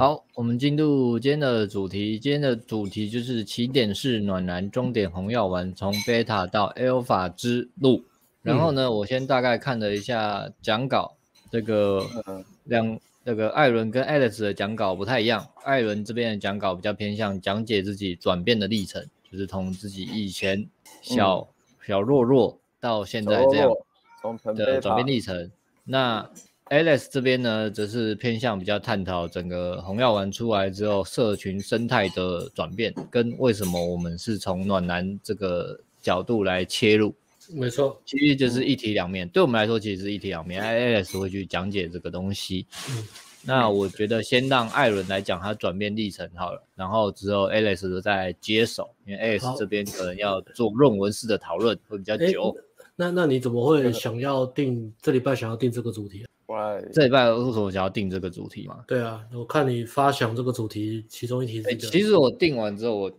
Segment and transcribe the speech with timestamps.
[0.00, 2.18] 好，我们进入今天的主题。
[2.18, 8.02] 今天的主题就是起点是暖男，终点红药丸，从 beta 到 alpha 之路。
[8.40, 11.18] 然后呢，嗯、我先大概看了一下讲稿，
[11.50, 12.02] 这个
[12.64, 15.46] 两这个艾伦跟 Alex 的讲稿不太一样。
[15.64, 20.66] 艾伦这边的讲稿比较偏向讲解自己转变的历程，就是从自己以前
[21.02, 21.46] 小、嗯、
[21.86, 23.70] 小弱弱到现在这样
[24.56, 25.50] 的转变历程。
[25.84, 26.30] 那
[26.70, 37.12] Alex 这边呢，则是偏向比较探讨整个红药丸出来之后，社群生态的转变，跟为什么我们是从暖男这个角度来切入。
[37.52, 39.26] 没错，其实就是一体两面。
[39.26, 40.62] 嗯、对我们来说，其实是一体两面。
[40.62, 42.64] Alex 会去讲解这个东西。
[42.88, 43.04] 嗯、
[43.42, 52.56] 那我觉得先让艾伦来讲他转变历程好了，然后之后 Alex 再接手，因为 Alex 这边可能要做论文式的讨论，会比较久。
[53.00, 56.28] 那那你怎么会想要定这礼拜想要定这个主题啊？
[56.92, 58.84] 这礼拜为什么想要定这个主题嘛？
[58.86, 61.76] 对啊，我看你发想这个主题，其中一题是。
[61.78, 63.12] 其实我定完之后，我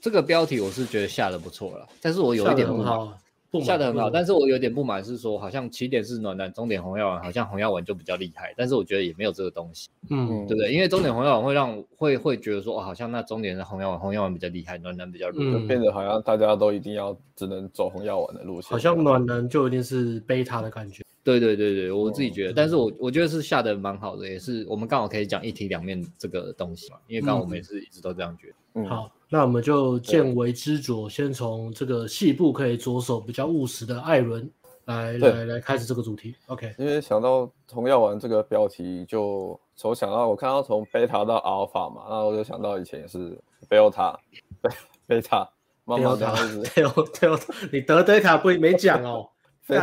[0.00, 3.18] 这个标题我是觉得下的不错了，但是我有一点不好。
[3.60, 10.72] 下的很好，但是我有点不满，是说好像起点是暖男，终点红药丸，好像红药丸就比较厉害，但是我觉得也没有这个东西，嗯，对不对？
[10.72, 21.02] 因为终点红药丸会让会会觉得说，哦，好像那终点的红药丸，红药丸比较厉害，暖男比较弱，就变得好像大家都一定要只能走红药丸的路线，好像暖男就一定是贝塔的感觉。
[21.22, 28.54] 对对对对，我自己觉得，但是我我觉得是下的蛮好的，也是我们刚好可以讲一体两面这个东西嘛，因为刚好我们也是一直都这样觉得。
[28.74, 29.10] 嗯，好。
[29.28, 34.48] 那我们就见微知著，先从这个细部可以着手，比较务实的艾伦
[34.84, 36.36] 来来来开始这个主题。
[36.46, 43.36] OK，因为想到红药丸这个标题，就从想到我看到从贝塔到阿尔法嘛，那我就想到以前也是
[43.68, 44.16] 贝欧塔，
[44.60, 44.70] 贝
[45.06, 45.48] 贝塔，
[45.84, 46.62] 妈妈这样子。
[46.74, 47.38] 对哦对哦，
[47.72, 49.28] 你得贝塔不没讲哦？
[49.66, 49.76] 贝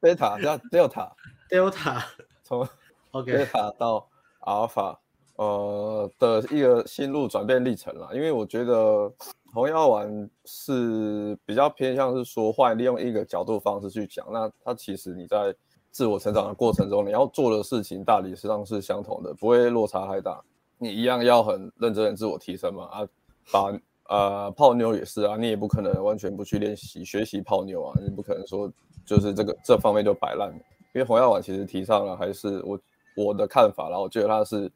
[0.00, 2.02] 贝塔叫 Delta，Delta
[2.42, 2.68] 从
[3.12, 4.06] OK 贝塔到
[4.40, 4.98] 阿尔法。
[5.36, 9.10] 呃的一个心路转变历程啦，因为我觉得
[9.52, 15.54] 红药丸是比较偏向是说，换利用一个角度方式去讲，那它其实你在
[15.90, 20.40] 自我成长的过程中，你要做的事情大体上是相同的，不会落差太大。
[20.78, 23.08] 你一样要很认真的自我提升嘛，啊，
[23.50, 23.72] 把
[24.08, 28.70] 呃泡妞也是啊，你也不可能完全不去练习学习泡妞啊，你不可能说
[29.04, 30.52] 就是这个这方面就摆烂。
[30.94, 32.80] 因为红药丸其实提倡了，还是我
[33.16, 34.70] 我的看法啦，我觉得它是。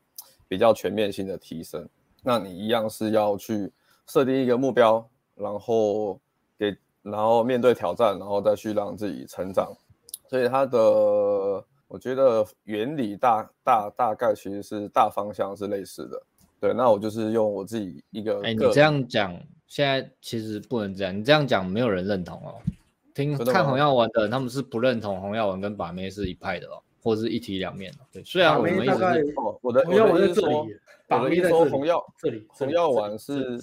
[0.49, 1.89] 比较全面性的提升，
[2.23, 3.73] 那你一样是要去
[4.07, 6.21] 设定一个目标，然后
[6.59, 9.73] 给，然后面对挑战，然后再去让自己成长。
[10.29, 10.79] 所以它的，
[11.89, 16.23] 我觉得原理大大大概其实是大方向是类似的。
[16.59, 22.55] 对，那我就是用我自己一个，哎，你这样讲，现在其实不能这样，你这样讲没有人认同哦。
[23.15, 26.83] 听看红药丸的，他们是不认同红药丸跟把妹是一派的哦。
[27.07, 28.25] 或是一体两面的，对。
[28.25, 30.57] 虽然我们一直是哦，我的红药丸在这里，
[31.07, 33.57] 把妹在红药这里，红药丸是，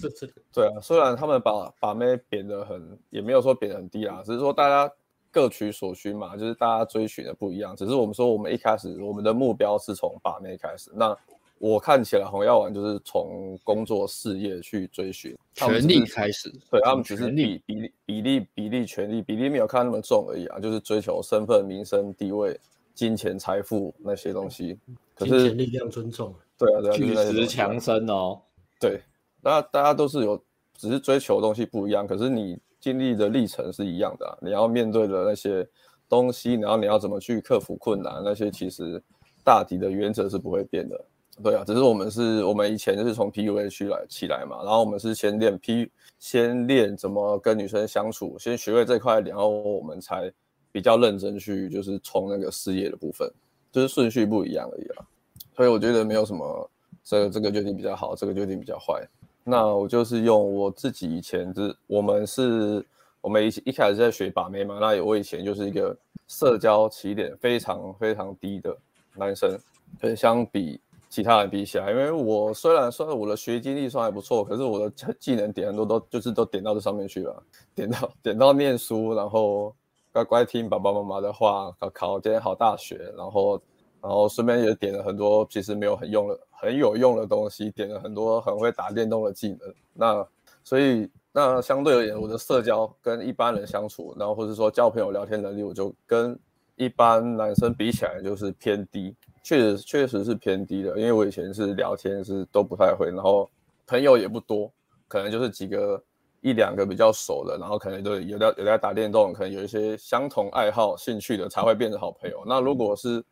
[0.50, 0.80] 对啊。
[0.80, 4.90] 虽然他们把把妹贬得很，也没有说贬得很低啦，只是说大家
[5.30, 7.76] 各取所需嘛，就是大家追寻的不一样。
[7.76, 10.90] 只是我们说，我们一开始我们的目标是从把妹开始。
[10.94, 11.14] 那
[11.58, 16.50] 我看起来红药丸就是从工作事业去追寻，权力开始。
[16.70, 22.58] 对，他们只是比比例比例比例权力比例没有看那么重而已啊，就是追求身份、名声、地位。
[22.94, 24.78] 金钱、财富那些东西，
[25.16, 28.40] 可是力量、尊重，对啊，对啊，巨石强森哦，
[28.78, 29.02] 对，
[29.42, 30.40] 大家大家都是有，
[30.78, 35.68] 只是追求的东西不一样，可是你经历的历程是一样的啊，你要面对的那些
[36.08, 39.02] 东西，然后你要怎么去克服困难，那些其实
[39.42, 41.04] 大体的原则是不会变的，
[41.42, 45.90] 对啊，只是我们是我们以前就是从 PUA 区来起来嘛，然后我们是先练 P，
[46.20, 50.32] 先练怎么跟女生相处，先学会这块，然后我们才。
[50.74, 53.30] 比较认真去就是冲那个事业的部分，
[53.70, 55.06] 就是顺序不一样而已啦。
[55.54, 56.70] 所以我觉得没有什么
[57.04, 59.06] 这个这个决定比较好，这个决定比较坏。
[59.44, 62.84] 那我就是用我自己以前就是，我们是
[63.20, 68.76] 我们一一开始在学把妹嘛，那我以前就是一个社交起点非常非常低的
[69.14, 69.56] 男生，
[70.00, 77.42] 所相比其他人比起来，因为我虽然说我的学经历算还不错，可是我的技能点很多都就是都点到这上面去了，
[77.76, 79.72] 点到点到念书，然后。
[80.14, 83.60] 乖乖听爸爸妈妈的话，考考今天好大学，然后，
[84.00, 89.74] 然后顺便也点了很多其实没有很用的、很有用的东西，点了很多很会打电动的技能。
[89.92, 90.24] 那
[90.62, 96.38] 所以，那相对而言，我的社交跟一般人相处，然后或者说交朋友聊天能力，我就跟
[96.76, 100.96] 一般男生比起来就是偏低，确实确实是偏低的。
[100.96, 103.50] 因为我以前是聊天是都不太会，然后
[103.84, 104.70] 朋友也不多，
[105.08, 106.00] 可能就是几个。
[106.44, 112.44] 一两个比较熟的，然后可能都有在有在打电动，可能有一些相同爱好、兴趣的，才会变成好朋友。
[112.46, 113.24] 那如果是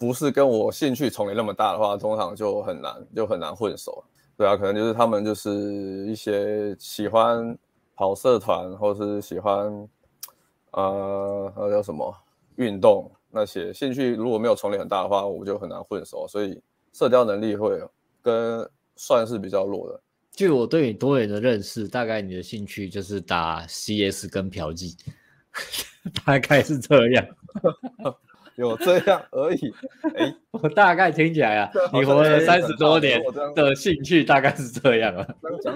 [0.00, 4.02] 不是跟我兴趣重叠那么大的话，通常就很难就很难混熟。
[4.36, 5.52] 对啊，可能就是他们就是
[6.08, 7.56] 一些喜欢
[7.94, 9.88] 跑社团，或是喜欢
[10.72, 12.12] 呃那叫什么
[12.56, 16.60] 运动那些兴趣，如果没有重叠很大的话，我就很难混熟，所以
[16.92, 17.80] 社交能力会
[18.20, 20.00] 跟算是比较弱的。
[20.40, 24.96] 据我对你多年的认识，大概你的兴趣就是打 CS 跟嫖妓，
[26.24, 27.26] 大概是这样。
[28.56, 29.70] 有这样而已，
[30.16, 33.20] 哎、欸，我大概听起来啊，你活了三十多年
[33.54, 35.28] 的兴趣大概是这样啊。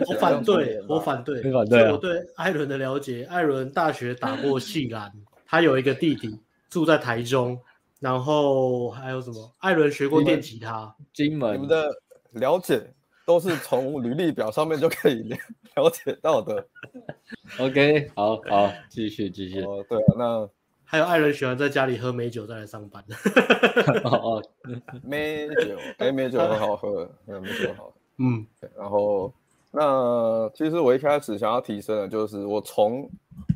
[0.08, 1.92] 我反对，我反对，反对。
[1.92, 5.12] 我对艾伦的了解，艾伦大学打过系篮，
[5.46, 6.40] 他有一个弟弟
[6.70, 7.60] 住在台中，
[8.00, 9.54] 然后还有什么？
[9.58, 11.52] 艾伦学过电吉他，金门。
[11.54, 11.90] 你们的
[12.30, 12.94] 了解
[13.26, 15.22] 都是从履历表上面就可以
[15.74, 16.66] 了解到的。
[17.58, 19.62] OK，好好，继续继续。
[19.62, 20.50] 哦，对啊，那。
[20.86, 23.02] 还有艾伦喜欢在家里喝美酒再来上班。
[24.04, 24.42] 哦哦，
[25.02, 27.92] 美酒，哎，美酒很好喝，嗯，美酒很好喝。
[28.18, 29.32] 嗯，然后
[29.72, 33.10] 那其实我一开始想要提升的，就是我从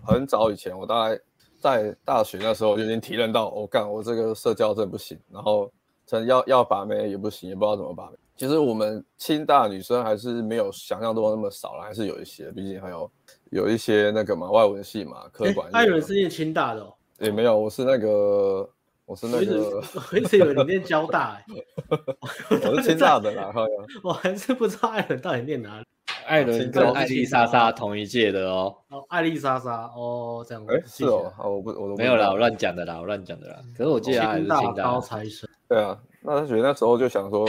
[0.04, 1.20] 很早以前，我大概
[1.60, 5.70] 在大学那时候就已经体认到，我干，我这个社交真不行，然后
[6.06, 8.16] 真要要把妹也不行，也不知道怎么把妹。
[8.38, 13.10] 其实我们清大女生还是没有想象中那么少了，还是有一些，毕竟还有
[13.50, 15.68] 有一些那个嘛，外文系嘛，科管。
[15.72, 16.94] 艾伦是念清大的哦。
[17.18, 18.70] 也没有，我是那个，
[19.06, 19.82] 我是那个，
[20.12, 21.44] 我一直以为你念交大，欸，
[22.70, 23.70] 我是清大的啦，好像。
[24.04, 25.84] 我还是不知道艾伦到底念哪里。
[26.24, 28.72] 艾伦跟艾丽莎莎同一届的哦。
[28.90, 30.72] 哦，艾丽莎莎，哦，这样子。
[30.72, 33.56] 哎，是哦，我不，我都没有啦，我乱讲的啦，我乱讲的啦。
[33.76, 34.60] 可是我记得还是清大。
[34.60, 35.48] 清大高材生。
[35.68, 37.48] 对啊，那他觉得那时候就想说，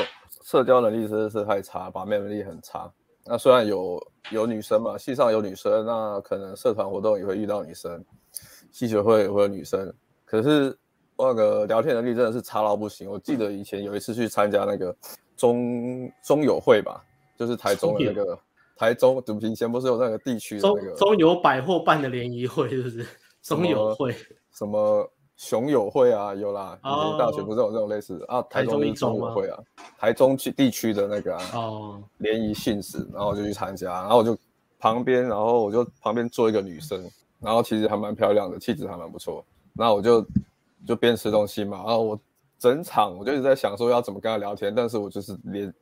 [0.50, 2.92] 社交能力真的是太差，把妹能力很差。
[3.24, 4.01] 那虽然有
[4.31, 8.04] 有女生嘛，系上有女生，那可能社团活动也会遇到女生。
[8.72, 9.94] 系学会也会有女生，
[10.25, 10.75] 可是
[11.16, 13.07] 那个聊天能力真的是差到不行。
[13.07, 14.96] 我记得以前有一次去参加那个
[15.38, 17.00] 中中友会吧，
[17.38, 18.40] 就是台中的那个
[18.75, 23.06] 台中，对不起，以前不是有那个地区的那个中中友百货办的联谊会，是不是？
[23.44, 24.16] 中友会
[24.52, 25.07] 什么
[25.39, 26.36] 熊友会啊？
[26.36, 28.41] 有啦，以前大学不是有这种类似啊？
[28.50, 29.57] 台中一中友会啊，
[29.97, 34.38] 台中区地区的那个啊，哦，联谊性质，然后我就去参加，然后我就
[34.80, 37.01] 旁边，然后我就旁边坐一个女生。
[37.39, 39.41] 然后其实还蛮漂亮的，气质还蛮不错。
[39.71, 40.25] 那我就
[40.86, 42.19] 就边吃东西嘛，然后我
[42.57, 45.74] 整场我就一直在想说要怎么跟她聊天，但是我就是连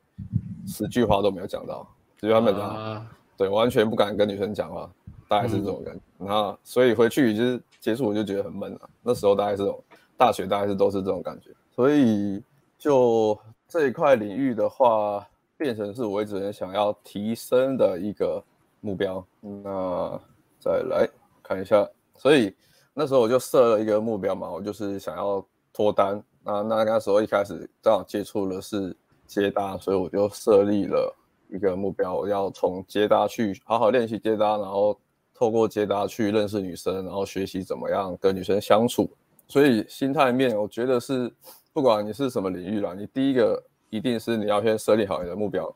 [0.68, 1.84] 十句话都没有讲到，
[2.16, 3.06] 只有他们讲，啊、
[3.36, 4.88] 对，完全不敢跟女生讲话，
[5.28, 6.00] 大概是这种感觉。
[6.18, 8.90] 嗯、然后所以回去就是结束，我就觉得很闷了。
[9.02, 9.82] 那时候大概是这种
[10.16, 11.50] 大学，大概是都是这种感觉。
[11.70, 12.42] 所以
[12.78, 13.38] 就
[13.68, 15.24] 这一块领域的话，
[15.56, 18.42] 变成是我一直很想要提升的一个
[18.80, 19.24] 目标。
[19.40, 20.20] 那
[20.58, 21.08] 再来。
[21.40, 21.88] 看一下，
[22.18, 22.54] 所以
[22.92, 25.42] 那时候我就设了一个目标嘛，我就是想要
[25.72, 26.22] 脱单。
[26.44, 28.94] 那那那时候一开始正好接触的是
[29.26, 31.16] 接搭，所以我就设立了
[31.48, 35.00] 一个目标，我要从接搭去好好练习接搭，然后
[35.38, 39.08] 透过接搭去认识女生，然后学习怎么样跟女生相处。
[39.46, 41.32] 所以心态面，我觉得是
[41.72, 45.72] 不管你是什么领域啦，你第一个一定是你要先设立好你的目标，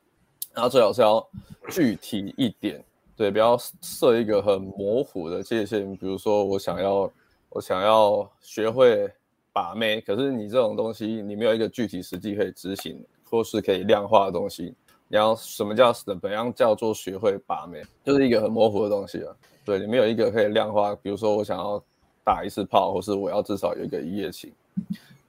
[0.53, 1.25] 然后最好是要
[1.71, 2.85] 具体一点。
[3.17, 5.97] 对，不要设一个很模糊的界限。
[5.97, 7.09] 比如说，我想要，
[7.51, 9.09] 我想要学会
[9.53, 13.01] 把妹，可是你这种东西，你没有一个具体实际可以执行
[13.31, 14.75] 或是可以量化的东西。
[15.13, 19.37] 你要什么叫怎样叫做学会把妹，就是一个很模糊的东西啊。
[19.63, 20.97] 对，你没有一个可以量化。
[21.03, 21.79] 比如说，我想要
[22.25, 24.51] 打一次炮，或是我要至少有一个一夜情，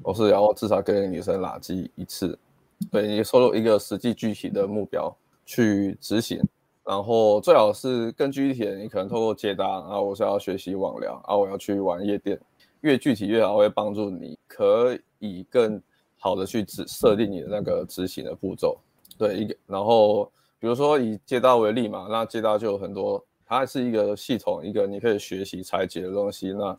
[0.01, 2.39] 或是要至少跟女生拉机一次。
[2.89, 5.13] 对，你收入一个实际具体的目标
[5.45, 6.41] 去执行。
[6.85, 12.39] 然后最好是更具体的，你可能透过接搭，然后我是要学习网聊，然后我要去玩夜店，
[12.79, 15.81] 越具体越好，会帮助你可以更
[16.17, 18.77] 好的去执设定你的那个执行的步骤。
[19.17, 26.51] 对，一个，然后比如说以接搭为例嘛，那接搭就有很多，它是一个系统，一个你可以学习拆解的东西。
[26.53, 26.77] 那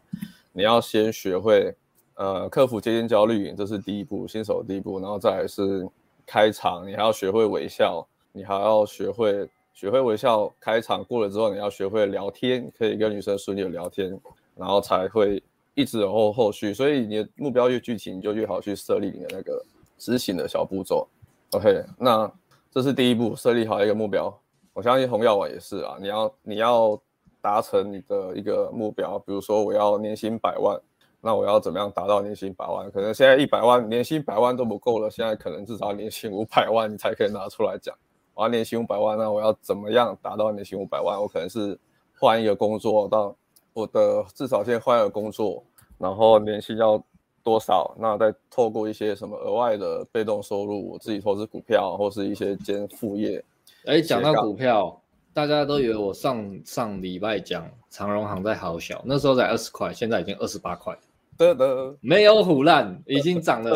[0.53, 1.75] 你要先学会，
[2.15, 5.01] 呃，克服接近焦虑，这是第一步，新手第一步。
[5.01, 5.89] 然后再来是
[6.27, 9.49] 开场，你还要学会微笑，你还要学会。
[9.77, 14.17] 学会微笑开场过了之后，你要学会聊天，可以跟女生顺利的聊天，
[14.55, 15.43] 然后才会
[15.75, 16.73] 一直有后后续。
[16.73, 19.61] 所以你的目标越具体，你就越好去设立你的那个
[19.99, 21.09] 执行的小步骤。
[21.55, 22.31] OK，那
[22.69, 24.37] 这是第一步，设立好一个目标。
[24.73, 27.01] 我相信红药丸也是啊，你要你要
[27.41, 30.77] 达成你的一个目标，比如说我要年薪百万，
[31.21, 32.91] 那我要怎么样达到年薪百万？
[32.91, 37.95] 可能现在一百万年薪百万都不够了，现在可能至少年薪五百万你才可以拿出来讲。
[38.35, 41.17] 我要年薪五百万，那我要怎么样达到年薪五百万？
[41.21, 41.79] 我可能是
[42.19, 43.33] 换一个工作，到
[43.73, 45.63] 我的至少先换一个工作，
[45.99, 47.01] 然后年薪要
[47.45, 53.45] 多少，那再透过一些什么额外的被动收入，我自己投资股票或是一些兼副业。
[53.85, 54.99] 哎，讲到股票，
[55.35, 60.97] 大家都以为我上上礼拜讲长荣行在好小，那时候才二十块，现在已经二十八块。
[61.37, 63.73] 得得，没有唬烂，已经涨了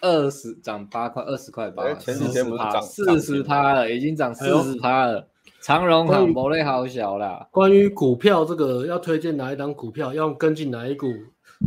[0.00, 5.24] 二十，涨八块，二十块八，前几天不是涨四十趴了，已经涨四十趴了。
[5.60, 7.46] 长荣航某类好小啦。
[7.50, 11.06] 关于股票这个，要推荐哪一档股票，要跟进哪一股？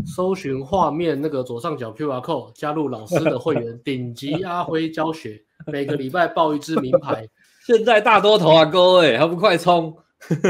[0.06, 7.28] 搜寻画面那个左上角 QR code，加入老师的会员， 顶级阿辉教学，每个礼拜报一支名牌。
[7.66, 9.96] 现在大多头啊，各位还不快冲！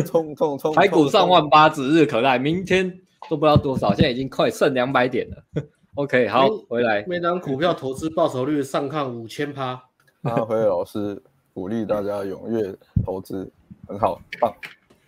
[0.05, 0.73] 冲冲冲！
[0.73, 2.37] 台股上万八，指日可待。
[2.37, 2.89] 明天
[3.29, 5.43] 都不知道多少，现在已经快剩两百点了。
[5.95, 7.03] OK，好，回来。
[7.07, 9.81] 每张股票投资报酬率上看五千趴。
[10.21, 11.21] 阿辉老师
[11.53, 13.51] 鼓励大家踊跃投资，
[13.87, 14.53] 很好，棒。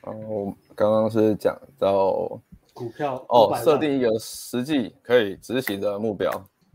[0.04, 2.40] 然后刚刚是讲到。
[2.74, 6.32] 股票哦，设定一个实际可以执行的目标，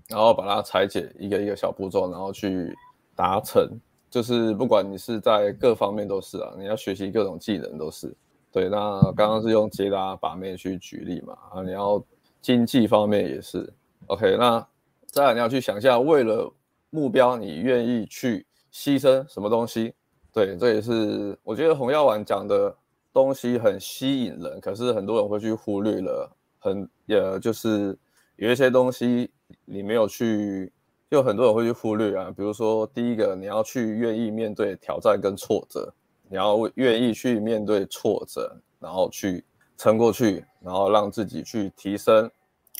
[0.08, 2.72] 然后把它拆解一个一个小步骤，然后去
[3.16, 3.68] 达成。
[4.08, 8.14] 就是不管你是在各方面都是啊，你要学习各种技能都是。
[8.50, 12.02] 对，那刚刚是用捷达把妹去举例嘛，啊，你要
[12.40, 13.70] 经济方面也是。
[14.06, 14.66] OK，那
[15.06, 16.50] 再来你要去想一下，为了
[16.88, 19.92] 目标，你愿意去牺牲什么东西？
[20.32, 22.74] 对，这也是我觉得红药丸讲的。
[23.12, 27.98] 东西很吸引人，可是很多人会去忽略了，很呃，就是
[28.36, 29.30] 有一些东西
[29.64, 30.70] 你没有去，
[31.10, 32.32] 就很多人会去忽略啊。
[32.36, 35.92] 比如说，第一个，你要去愿意面对挑战跟挫折，
[36.28, 39.44] 你要愿意去面对挫折，然后去
[39.76, 42.30] 撑过去，然后让自己去提升。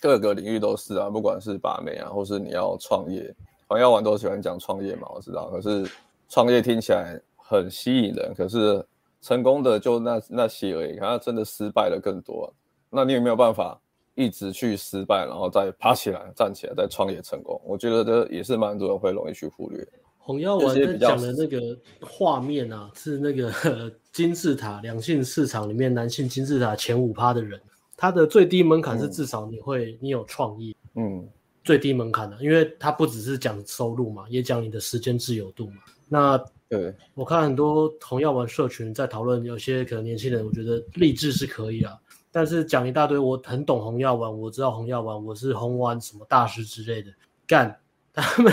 [0.00, 3.34] 各个领域都是啊，不管是把妹啊，或是你要创业，
[3.66, 5.50] 黄耀文都喜欢讲创业嘛，我知道。
[5.50, 5.90] 可是
[6.28, 8.86] 创业听起来很吸引人，可是。
[9.20, 12.52] 成功的就那那些而已，可能真的失败的更多。
[12.90, 13.80] 那你有没有办法
[14.14, 17.60] 一直去失败，然后再爬起来、站起来，再创业成功？
[17.64, 19.86] 我觉得这也是蛮多人会容易去忽略。
[20.18, 21.60] 洪耀文在讲的那个
[22.02, 23.50] 画面啊，是那个
[24.12, 27.58] 金字塔两性市场里面男性金字塔前五趴的人，
[27.96, 31.26] 他的最低门槛是至少你会、嗯、你有创意，嗯，
[31.64, 35.76] 最低门槛的，因为他不只是讲收入嘛，也讲你的时间自由度嘛。
[36.08, 41.98] 那对，我看很多红药丸社群在讨论，有些可能年轻人，我觉得励志是可以啊，
[42.30, 47.10] 但是讲一大堆，我很懂红药丸，我知道红药丸，我是红丸什么大师之类的，
[47.46, 47.74] 干，
[48.12, 48.52] 他们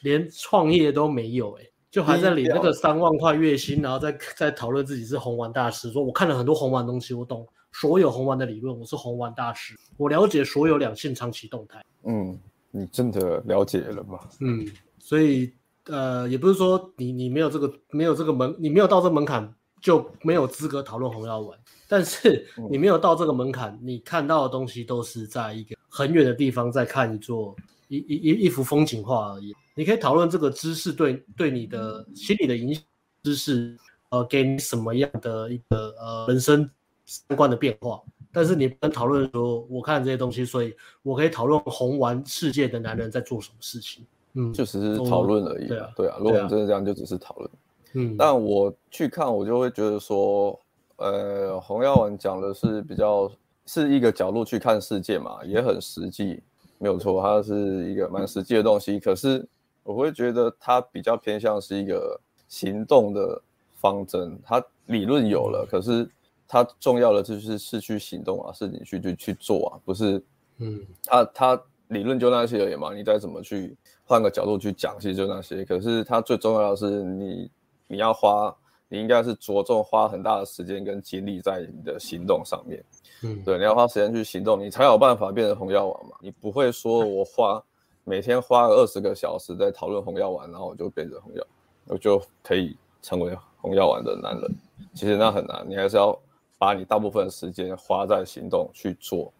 [0.00, 11.84] 连创业都没有、欸，哎，就还在领那个三万块月薪，然后再在讨论自己是红丸大师，说我看了很多红丸东西，我懂所有红丸的理论，我是红丸大师，我了解所有两性长期动态。
[12.02, 12.36] 嗯，
[12.72, 14.18] 你真的了解了吗？
[14.40, 14.66] 嗯，
[14.98, 15.52] 所以。
[15.86, 21.58] 呃，也不是说你你没有这个没有这个门，你没有到这个门槛就没有资格讨论红药丸。
[21.86, 27.54] 但是你没有到这个门槛，你看到的东西都是在一个很远的地方在看一座
[27.88, 29.54] 一一一一幅风景画而已。
[29.74, 32.82] 你可以讨论这个知识对对你的心理的影响，
[33.22, 33.76] 知识
[34.08, 36.68] 呃给你什么样的一个呃人生
[37.04, 38.00] 三观的变化。
[38.32, 44.04] 但是你不能讨论说我看这些东西，所以我可以讨论红丸世界的男人在做什么事情。
[44.34, 45.66] 嗯，就只是讨论而已。
[45.66, 47.50] 对啊，对啊，如果你真的这样，就只是讨论。
[47.94, 50.58] 嗯，但我去看，我就会觉得说，
[50.96, 53.30] 呃，洪耀文讲的是比较
[53.66, 56.42] 是一个角度去看世界嘛，也很实际，
[56.78, 58.98] 没有错，它是一个蛮实际的东西。
[58.98, 59.46] 可是
[59.84, 63.40] 我会觉得它比较偏向是一个行动的
[63.76, 66.10] 方针，它理论有了，可是
[66.48, 70.20] 它重要的就是是去行动啊，是你去去去做啊，不是，
[70.58, 73.76] 嗯，它它理论就那些而已嘛，你再怎么去。
[74.06, 75.64] 换个角度去讲，其实就那些。
[75.64, 77.50] 可是它最重要的是你，
[77.86, 78.54] 你要花，
[78.86, 82.84] 你应该是着重花很大的时间跟精力在你的行动上面。
[83.22, 86.14] 嗯，对，你要花时间去行动，你才有办法变成红药丸嘛。
[86.20, 87.64] 你不会说我花
[88.04, 91.42] 每天花二十个小时在讨论红药丸，然后我就变成红药，
[91.86, 94.54] 我就可以成为红药丸的男人。
[94.92, 96.14] 其实那很难，你还是要
[96.58, 99.32] 把你大部分时间花在行动去做，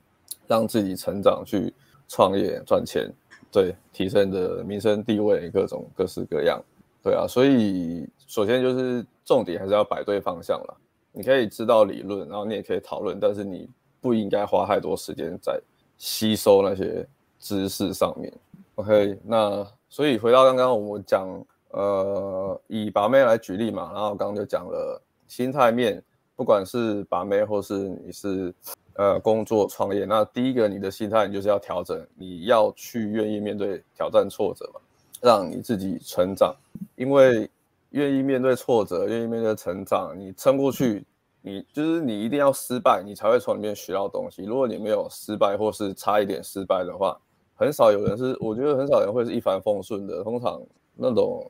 [0.46, 1.70] 让自己成长，去
[2.14, 3.12] 创业赚钱。
[3.50, 6.62] 对，提升的民生地位，各种各式各样，
[7.02, 10.76] 对啊，所以首先就是重点还是要摆对方向了。
[11.12, 13.68] 你可以知道理论，然后你也可以讨论，但是你
[14.00, 15.60] 不应该花太多时间在
[15.98, 17.06] 吸收那些
[17.38, 18.32] 知识上面。
[18.74, 21.28] OK，那所以回到刚刚我们讲，
[21.70, 26.02] 呃，以把妹来举例嘛，然后刚刚就讲了心态面，
[26.34, 28.52] 不管是把妹或是你是。
[28.96, 34.80] 呃，工作创业，那第一个你的心态，你就是要调整，你要去愿意面对挑战挫折嘛，
[35.20, 36.54] 让你自己成长。
[36.94, 37.50] 因为
[37.90, 41.04] 愿意面对挫折，愿意面对成长，你撑过去，
[41.42, 44.44] 你就是你一定要失败，你才会从里面学到东西。
[44.44, 47.20] 如果你没有失败，或是差一点失败的话，
[47.56, 50.22] 很少有人是，我觉得很少人会是一帆风顺的。
[50.22, 50.62] 通常
[50.94, 51.44] 那种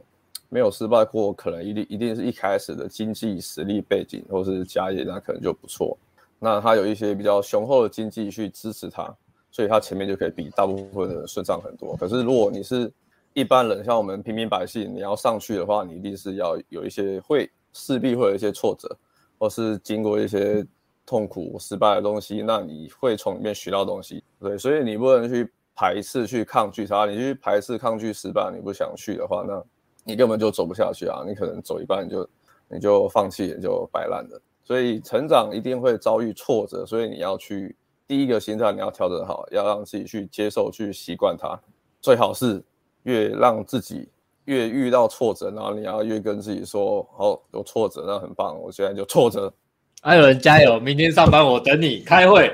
[0.48, 5.94] 没有失败过，可能一定一定是一开始的经济实力背景或是家业，那可能就不错。
[6.44, 9.12] 那他有一些比较雄厚的经济去支持他，
[9.50, 11.96] 所以他前面就可以比大部分的人顺畅很多。
[11.96, 12.92] 可是如果你是
[13.32, 18.94] 一般人，像我们平民百姓，你要上去的话，你一定是要有一些会势必会有一些挫折，
[19.38, 20.64] 或是经过一些
[21.06, 24.22] 痛苦失败的东西，那你会从里面学到东西。
[24.38, 25.50] 对，所以你不能去。
[25.76, 29.60] 排斥去抗拒它，你去排斥抗拒失败，你不想去的话，那
[30.04, 31.24] 你根本就走不下去啊！
[31.26, 32.28] 你可能走一半你就
[32.68, 34.40] 你就放弃，也就摆烂了。
[34.64, 41.58] 所以成长一定会遭遇挫折，所以你要去第一个心态你要调整好，要让自己去接受、去习惯它。
[42.00, 42.62] 最好是
[43.04, 44.08] 越让自己
[44.46, 49.52] 越遇到挫折，然后你要越跟自己说：“好，有挫折那很棒，我现在就挫折。”
[50.02, 50.78] 艾伦加油！
[50.78, 52.52] 明天上班我等你开会，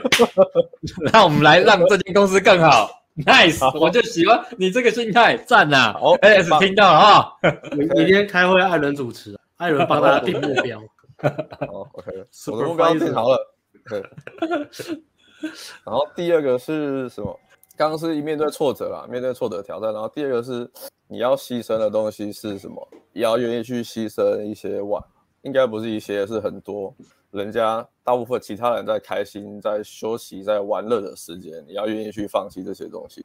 [1.12, 2.88] 让我们来让这间公司更好。
[3.26, 5.92] Nice，我就喜欢你这个心态，赞呐！
[6.00, 7.32] 哦，S 听到了啊，
[7.76, 10.80] 明天开会，艾伦主持，艾伦帮大家定目标。
[11.22, 13.54] 好，OK， 我的目标定好了。
[13.88, 14.02] 对。
[15.84, 17.38] 然后第二个是什么？
[17.76, 19.92] 刚刚是一面对挫折啦，面对挫折挑战。
[19.92, 20.70] 然后第二个是
[21.08, 22.86] 你要牺牲的东西是什么？
[23.12, 25.02] 也要愿意去牺牲一些玩，
[25.42, 26.94] 应该不是一些，是很多。
[27.30, 33.24] 人家大部分其他人在开心、在休息、在玩乐的时间，你要愿意去放弃这些东西。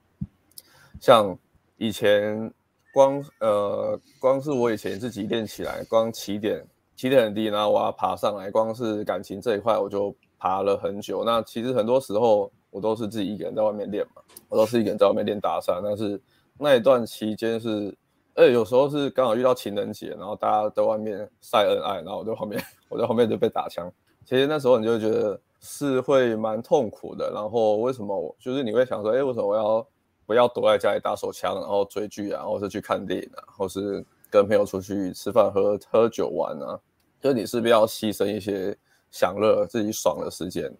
[1.02, 1.38] 像
[1.78, 2.50] 以前
[2.94, 11.24] 光呃，光是我以前自己练起来，光起点起点很低，然后我要爬上来，光是感情这一块我就爬了很久。
[11.24, 15.82] 那其实很多时候我都是自己一个人在外面练嘛，我都是一个人在外面练搭讪。
[15.84, 16.20] 但是
[16.58, 17.96] 那一段期间是，
[18.36, 22.62] 哎，有时候是刚好遇到情人节，然后大家在外面晒恩爱，然后我在后面。
[22.88, 23.92] 我在后面就被打枪，
[24.25, 27.32] 其实那时候你就觉得是会蛮痛苦的。
[27.34, 28.34] 然后为什么我？
[28.40, 29.88] 就是你会想说，哎，为什么我要
[30.27, 34.05] 不要躲在家里打手枪，然后追剧啊，或是去看电影啊，或是
[34.36, 36.80] 跟朋友出去吃饭、喝喝酒玩啊？
[37.22, 38.78] 就是你是不是要牺牲一些
[39.12, 40.72] 享乐、自己爽的时间？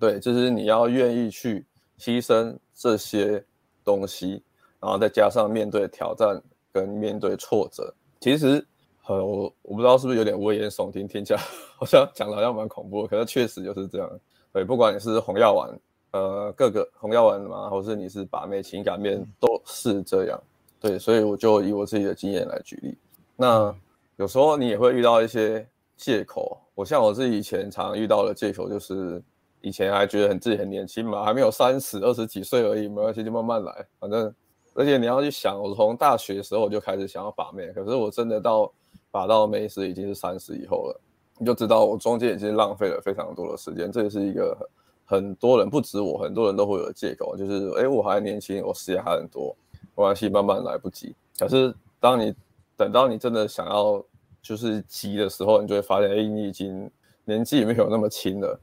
[0.00, 1.64] 对，就是你要愿意去
[1.98, 3.44] 牺牲这些
[3.84, 4.42] 东西，
[4.80, 8.66] 然后再加上面对挑战跟面对挫折，其实。
[9.08, 11.40] 呃，我我不知道是不是有点危言耸听，听起来
[11.76, 14.08] 好像讲的好像蛮恐怖，可是确实就是这样。
[14.52, 15.80] 对，不管你是红药丸，
[16.12, 20.40] 呃，各个红药丸嘛，或是你是把妹情感面都是这样。
[20.82, 22.98] 对，所以我就以我自己的经验来举例。
[23.36, 23.74] 那
[24.16, 25.66] 有时候你也会遇到一些
[25.96, 29.22] 借口，我像我自己以前常遇到的借口就是，
[29.60, 34.34] 以前还觉得很自己很年轻嘛，还没有三十，二十几岁而已，没关系，就慢慢来，反正。
[34.74, 38.70] 而且你要去想，我从大学的时候就开始想要把妹，可是我真的到。
[39.10, 41.00] 把到妹时已经是三十以后了，
[41.36, 43.92] 你就知道我中间已经浪费了非常多的时间。
[43.92, 44.56] 这也是一个
[45.04, 49.54] 很多人不止我，很多人都会有的借口，就是哎，我还年轻，我时间还很多，
[49.94, 51.14] 关系，慢慢来不及。
[51.38, 52.34] 可是当你
[52.76, 54.02] 等到你真的想要
[54.40, 56.90] 就是急的时候，你就会发现，哎，你已经
[57.24, 58.58] 年纪没有那么轻了。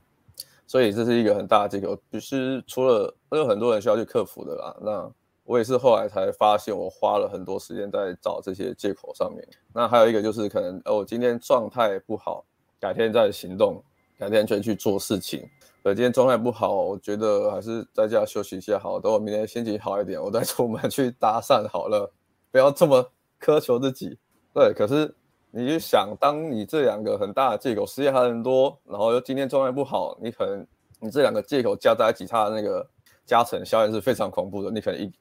[0.68, 4.78] 所以这是一个很大的借口，就是除了有很多人需要去克服的啦。
[4.82, 5.12] 那
[5.44, 9.44] 我也是后来才发现，我花了很多时间在找这些借口上面。
[9.74, 12.46] 那还有一个就是，可能哦，今天状态不好，
[12.80, 13.82] 改天再行动，
[14.20, 15.50] 改天再去做事情。
[15.82, 19.00] 对，今天状态不好，我觉得还是在家休息一下好。
[19.00, 22.12] 等我明天心情好一点，我再出门去搭讪好了。
[22.52, 24.18] 不要这么苛求自己。
[24.54, 25.14] 对，可是
[25.52, 30.68] 你就想，当你这两个很大的借口，时间还很多，然后又今天状态不好，你可能
[31.00, 32.86] 你这两个借口加在一起，它的那个
[33.26, 34.70] 加成效应是非常恐怖的。
[34.70, 35.12] 你可能一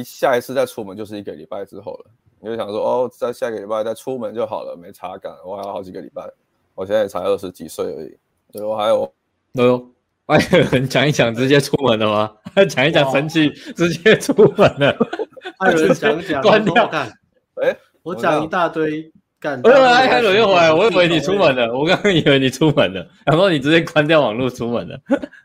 [0.00, 5.32] 一下一次再出门就是一个礼拜之后了，你就想说哦，在下个礼拜再出门就好了，没差感。
[5.44, 6.28] 我还有好几个礼拜，
[6.74, 8.18] 我现在才二十几岁而已，
[8.50, 9.04] 对，我还有，
[9.54, 9.88] 哎呦，
[10.28, 12.30] 还有人讲一讲直接出门了吗？
[12.68, 14.94] 讲一讲神奇直接出门了，
[15.58, 16.86] 还有人讲讲关掉。
[16.86, 17.08] 干，
[17.62, 19.10] 哎，我讲一大堆
[19.40, 25.00] 干， 哎哎，还有又回来，我以为你出门了，我刚刚以为你出门了，然后你直接关掉网络出门了，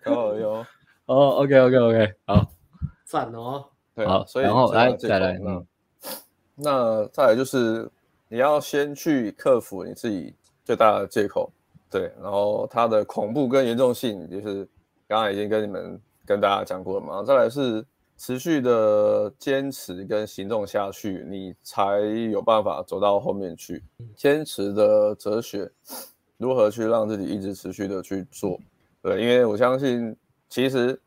[0.05, 0.65] 哦哟，
[1.05, 2.51] 哦，OK OK OK，好，
[3.05, 3.65] 赞哦。
[3.95, 5.63] 对好，所以然后来再来，嗯，
[6.55, 7.87] 那再来就是
[8.27, 10.33] 你要先去克服你自己
[10.65, 11.51] 最大的借口，
[11.93, 14.67] 对，然后它的恐怖跟严重性，就是
[15.07, 17.21] 刚刚已经跟你们跟大家讲过了嘛。
[17.21, 17.85] 再来是
[18.17, 21.99] 持续的坚持跟行动下去，你才
[22.31, 23.83] 有办法走到后面去。
[24.15, 25.69] 坚持的哲学，
[26.37, 28.59] 如何去让自己一直持续的去做？
[29.03, 30.17] 对，因为我相信
[30.49, 30.99] 其实。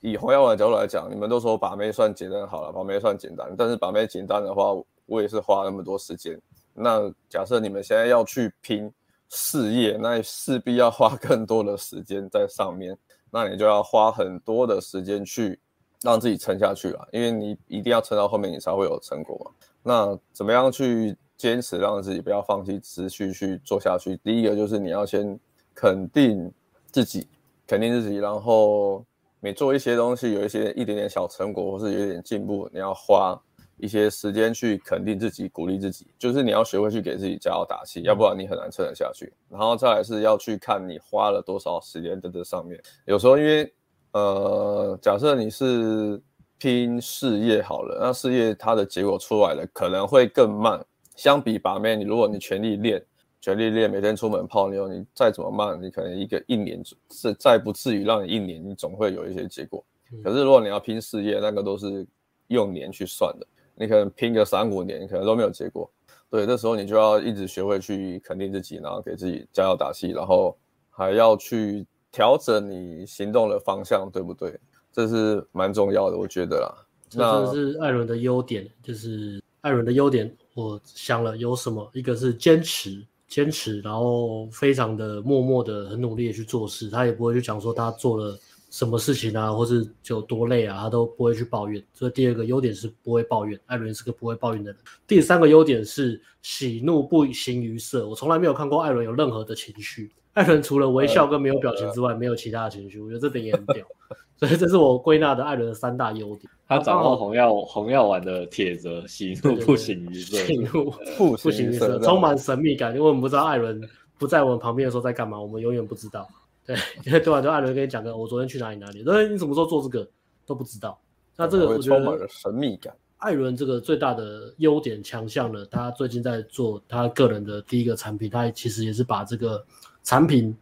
[0.00, 3.52] 以红药丸的角度来讲，你们都说把妹算简单好了，把妹算简单。
[3.58, 4.72] 但是把妹简单的话，
[5.06, 6.40] 我也是花那么多时间。
[6.72, 8.88] 那假设你们现在要去拼
[9.28, 12.96] 事业，那势必要花更多的时间在上面。
[13.30, 15.60] 那你就要花很多的时间去
[16.00, 19.50] 让自己撑下去了，因为你一定要撑到后面，你才会有成果嘛。
[19.82, 24.16] 那怎么样去坚持，让自己不要放弃，持续去做下去？
[24.18, 25.38] 第一个就是你要先
[25.74, 26.50] 肯定
[26.90, 27.28] 自己，
[27.66, 29.04] 肯定自己，然后
[29.40, 33.38] 每做一些东西，有一些一点点小成果，或是有一点进步，你要花
[33.78, 39.32] 一些时间去肯定自己，鼓励自己，就是你要学会去给自己加油打气，要不然你很难撑得下去。
[39.48, 42.80] 然后再来是要去看你花了多少时间在这上面。
[43.06, 43.72] 有时候因为
[44.12, 46.20] 呃，假设你是
[46.58, 50.84] 拼事业好了，那事业它的结果出来了可能会更慢。
[51.14, 53.04] 相比把妹，你如果你全力练，
[53.40, 59.84] 全力练，每天出门泡妞，你再怎么慢，你可能一个一年是再不至于让你一年，你总会有一些结果。
[60.22, 62.06] 可是如果你要拼事业，那个都是
[62.46, 63.46] 用年去算的。
[63.78, 65.88] 你可能拼个三五年，可能都没有结果。
[66.30, 70.54] 对，这时候你就要一直学会去肯定自己，然后给自己加油打气，然后
[70.90, 74.58] 还要去调整你行动的方向，对不对？
[74.92, 76.68] 这是蛮重要的，我觉得啦。
[77.08, 80.30] 这真是艾伦的优点，就是艾伦的优点。
[80.54, 88.38] 我想了有什么，一个是坚持，坚持，然后非常的默默的很努力的去做事，他也不会去讲说他做了。
[88.70, 91.82] 什么事情啊，或是就多累啊，他都不会去抱怨。
[91.92, 94.80] 所以第二个优点是不会抱怨，艾伦是个不会抱怨的人。
[95.06, 100.10] 第三个优点是喜怒不形于色，我从来没有看过艾伦有任何的情绪。
[100.34, 103.00] 艾伦除了微笑跟没有表情之外，没有其他的情绪。
[103.00, 103.84] 我觉得这点也很屌。
[104.36, 106.48] 所以这是我归纳的艾伦的三大优点。
[106.68, 110.94] 他掌握红药红药丸的铁则，喜怒不形于色，喜怒
[111.40, 112.94] 不形于色，充满神秘感。
[112.94, 113.80] 因为我们不知道艾伦
[114.16, 116.28] 不在我们旁边的时候在干嘛，我们永远不知道。
[116.68, 120.06] 对，对啊，就艾伦跟你讲个，我昨天去哪里哪里，对，你什么时候做这个
[120.44, 121.00] 都不知道。
[121.34, 122.94] 那这个我觉得充满了神秘感。
[123.16, 129.64] 艾伦这个最大的优点强项呢，他最近在做他个人的第一个产品，他其实也是把这个
[130.02, 130.54] 产品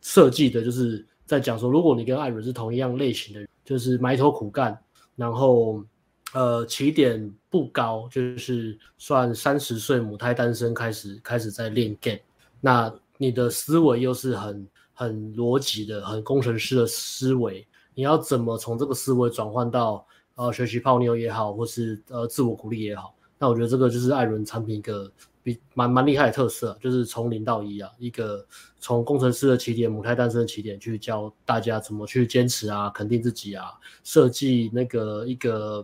[0.00, 4.78] 设计的，就是在讲说，如果你跟艾伦是同一样类型的人，就是埋头苦干，
[5.16, 5.84] 然后
[6.32, 12.20] 呃起点不高，就是算三十岁母胎单身开始开始在练 game，
[12.60, 14.64] 那你的思维又是很。
[15.00, 23.14] 很逻辑的，很工程师的思维，你要怎么从这个思维转换到呃学习泡妞也好，或是呃自我鼓励也好？
[23.38, 25.10] 那我觉得这个就是艾伦产品一个
[25.42, 28.46] 比蛮蛮厉害的特色，就是从零到一啊，一个
[28.78, 33.72] 从工程师的起点，母胎单身的起点，去教大家怎么去坚持啊，肯定自己啊，
[34.04, 35.82] 设计那个一个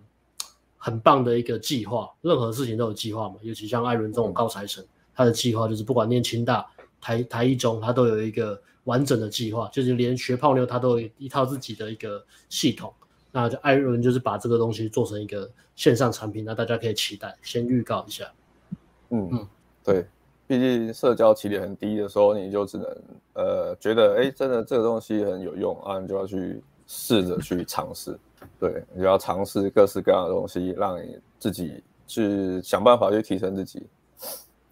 [0.76, 2.10] 很棒的一个计划。
[2.20, 6.66] 任何事情都有计划嘛，尤其像艾伦这种高材生，他的计划就是不管念清大、
[7.00, 8.60] 台台一中，他都有一个。
[8.86, 12.92] 完整的计划，就是连学泡妞他都有一套自己的一个系统。
[13.30, 18.24] 那就艾伦就是把这个东西做成一个线上产品，那大家可以期待，先预告一下。
[19.10, 19.48] 嗯嗯，
[19.84, 20.06] 对，
[20.46, 22.96] 毕竟社交起点很低的时候，你就只能
[23.34, 28.18] 呃觉得哎、欸，真的这个东西很有用啊，你就要去试着去尝试。
[28.58, 33.86] 对，你就要尝试各式各样的东西，让你自己去想办法去提升自己。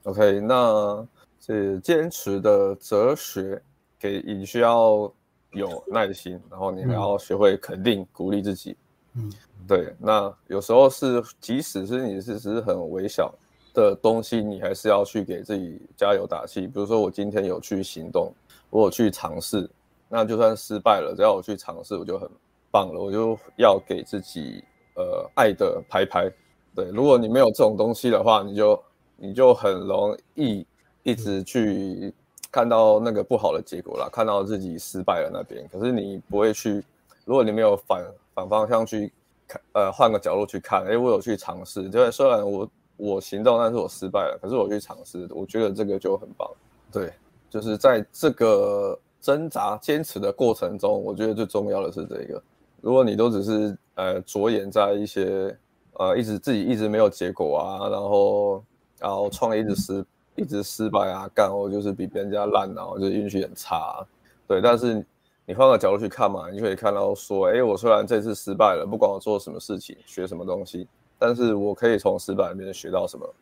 [0.04, 1.06] OK，那
[1.38, 3.60] 是坚持的哲学。
[4.04, 5.10] 给你需要
[5.52, 8.76] 有耐心，然后你还要学会肯定、嗯、鼓励自己。
[9.14, 9.32] 嗯，
[9.66, 9.94] 对。
[9.98, 13.34] 那有时候是，即使是你是只是很微小
[13.72, 16.66] 的东西，你还是要去给自己加油打气。
[16.66, 18.30] 比如说，我今天有去行动，
[18.68, 19.66] 我有去尝试，
[20.06, 22.28] 那就算失败了，只要我去尝试，我就很
[22.70, 23.00] 棒了。
[23.00, 24.62] 我就要给自己
[24.96, 26.30] 呃爱的拍拍。
[26.74, 28.82] 对，如果你没有这种东西的话，你就
[29.16, 30.66] 你就很容易
[31.04, 32.12] 一直去。
[32.54, 36.84] 看到那个不好的结果了，看到自己失败了那边，可是你不会去，
[37.24, 39.12] 如果你没有反反方向去
[39.48, 46.48] 看，呃，换个角度去看，哎，我有去尝试，对，虽然我我行动，但是我失败了，可是我去尝试，我觉得这个就很棒。
[46.92, 47.12] 对，
[47.50, 52.40] 就是在这个挣扎坚持的过程中，我觉得最重要的是这个。
[52.80, 55.58] 如果你都只是呃着眼在一些
[55.94, 58.64] 呃一直自己一直没有结果啊，然后
[59.00, 60.06] 然后创业一直失。
[60.36, 64.04] 一直失败啊，干我就是比别人家烂啊，我就运气很差，
[64.48, 64.60] 对。
[64.60, 65.04] 但是
[65.46, 73.34] 你换个角度去看嘛，你就可以看到说，哎，我虽然这次失败了，不管我做什么事情，学什么东西，但是我可以从失败里面学到什么。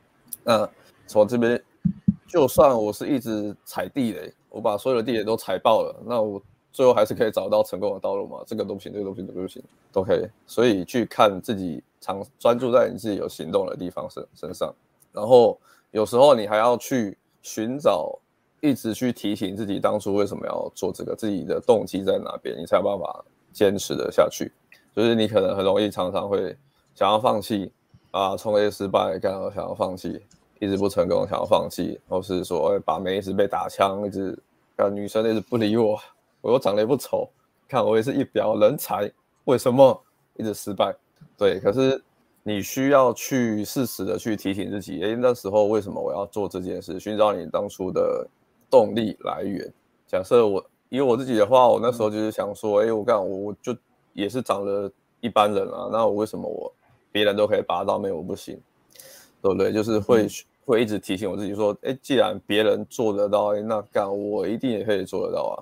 [0.45, 0.69] 那
[1.07, 1.63] 从这边，
[2.27, 8.43] 就算我是一直踩地雷，我把所有的地雷都踩爆了，那我最后还是可以找到成功的道路嘛？
[8.47, 10.27] 这个都不行，这个都不行，这个都不行，都可以。
[10.47, 14.75] 所以去看自己，常专注在你自己有行动的地方身身上，
[15.11, 15.59] 然后。
[15.93, 18.19] 有时候你还要去寻找，
[18.61, 24.51] 一直去提醒自己当初为什么要做这个，自己的动机在哪边，你才有办法坚持的下去。
[24.97, 26.57] 就是你可能很容易常常会
[26.95, 27.71] 想要放弃
[28.11, 30.21] 啊，创业失败，刚刚想要放弃，
[30.59, 34.39] 一直不成功，想要放弃，或是说把妹一直被打枪，一直
[34.77, 35.99] 让女生一直不理我，
[36.41, 37.29] 我又长得也不丑，
[37.69, 39.11] 看我也是一表人才，
[39.45, 40.03] 为什么
[40.37, 40.95] 一直失败。
[41.37, 42.03] 对，可是
[42.43, 46.99] 你需要去适时的去提醒自己，诶，那时候为什么我要做这件事？
[46.99, 48.27] 寻找你当初的
[48.71, 49.73] 动力来源。
[50.07, 53.77] 假设我以我自己的话，我那时候就是想说，诶，我干我我就
[54.13, 56.73] 也是长得一般人啊，那我为什么我
[57.11, 58.61] 别人都可以拔到，没有我不行？
[59.41, 59.73] 对不对？
[59.73, 60.31] 就是会、嗯、
[60.65, 65.55] 会一直提醒我自己说，诶，既然别人做得到，那干我一定也可以做得到啊。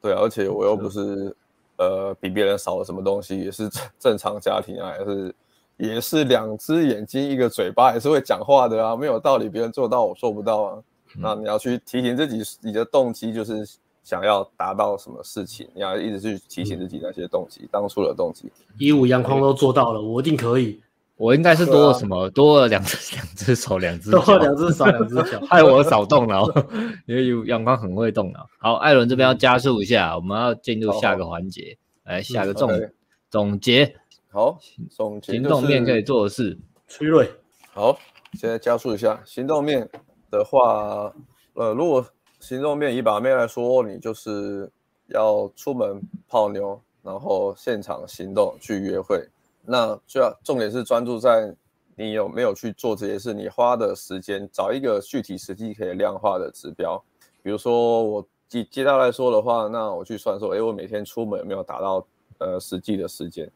[0.00, 1.34] 对啊，而且我又不是。
[1.80, 3.70] 呃，比别人少了什么东西，也是
[4.00, 5.32] 正常家庭啊，也是
[5.78, 10.82] 也是两只眼睛一个嘴巴，也是会讲话的啊，没有道理别人做到我做不到啊。
[11.16, 13.66] 嗯、那你要去提醒自己，你的动机就是
[14.02, 18.50] 想要达到什么事情，你要一直去提醒自己那些动机，嗯、当初的动机。
[18.76, 20.80] 一五阳光都做到了，我一定可以。
[21.16, 22.26] 我应该是多了什么？
[22.26, 26.46] 啊、多了两只两只手，两只脚，多了两只手，两只脚， 害我少动脑。
[27.06, 28.46] 因为阳光很会动脑。
[28.58, 32.90] 好，艾伦这边要加速一下，我们要进入下个环节，来下个重、嗯 okay、
[33.30, 33.96] 总结。
[34.30, 34.58] 好，
[34.90, 36.56] 总结、就是、行动面可以做的事。
[36.86, 37.30] 崔瑞，
[37.72, 37.98] 好，
[38.34, 39.20] 现在加速一下。
[39.24, 39.88] 行动面
[40.30, 41.12] 的话，
[41.54, 42.04] 呃，如果
[42.38, 44.70] 行动面以把妹来说，你就是
[45.06, 49.26] 要出门泡妞，然后现场行动去约会。
[49.64, 51.54] 那就要重点是专注在
[51.96, 57.02] 你有没有去做这些事，你花的时间，找一个具体实际可以量化的指标。
[57.42, 62.06] 比如说我接接下来说的话，那我去算说，诶，我每天出门有没有达到
[62.38, 63.50] 呃实际的时间？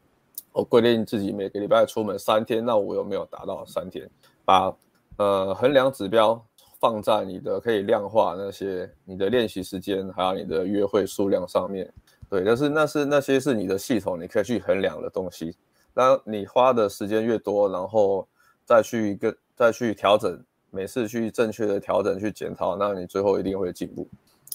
[0.53, 4.09] 我规定自己每个礼拜出门三天，那我有没有达到三天？
[4.45, 4.73] 把
[5.17, 6.41] 呃衡量指标
[6.79, 11.91] 放在你的可以量化那些你的练习时间，还有你的约会数量上面。
[12.29, 15.55] 对，但是那是那些是你的系统，你可以去衡量的东西。
[15.93, 18.27] 当你花的时间越多，然后
[18.65, 24.07] 再去跟再去调整，每次去正确的调整去检讨，那你最后一定会进步。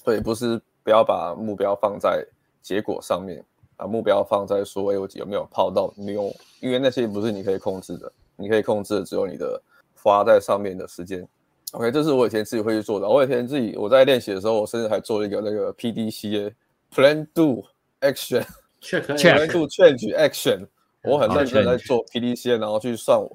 [0.03, 2.25] 所以不是不要把目标放在
[2.61, 3.43] 结果上面，
[3.79, 6.29] 把目标放在说，哎，我有没有泡到妞？
[6.59, 9.61] 因为那些不是你可以控制的，你可以控制的只有你的
[10.03, 11.25] 花在上面的时间。
[11.71, 13.07] OK，这是我以前自己会去做的。
[13.07, 17.63] 我以前自己我在练习的时候，我甚至还做了一个那个 PDCA，Plan Do
[18.01, 20.67] Action，Check，Plan Do Change Action。
[21.03, 23.31] 我很认真在做 PDCA，然后去算我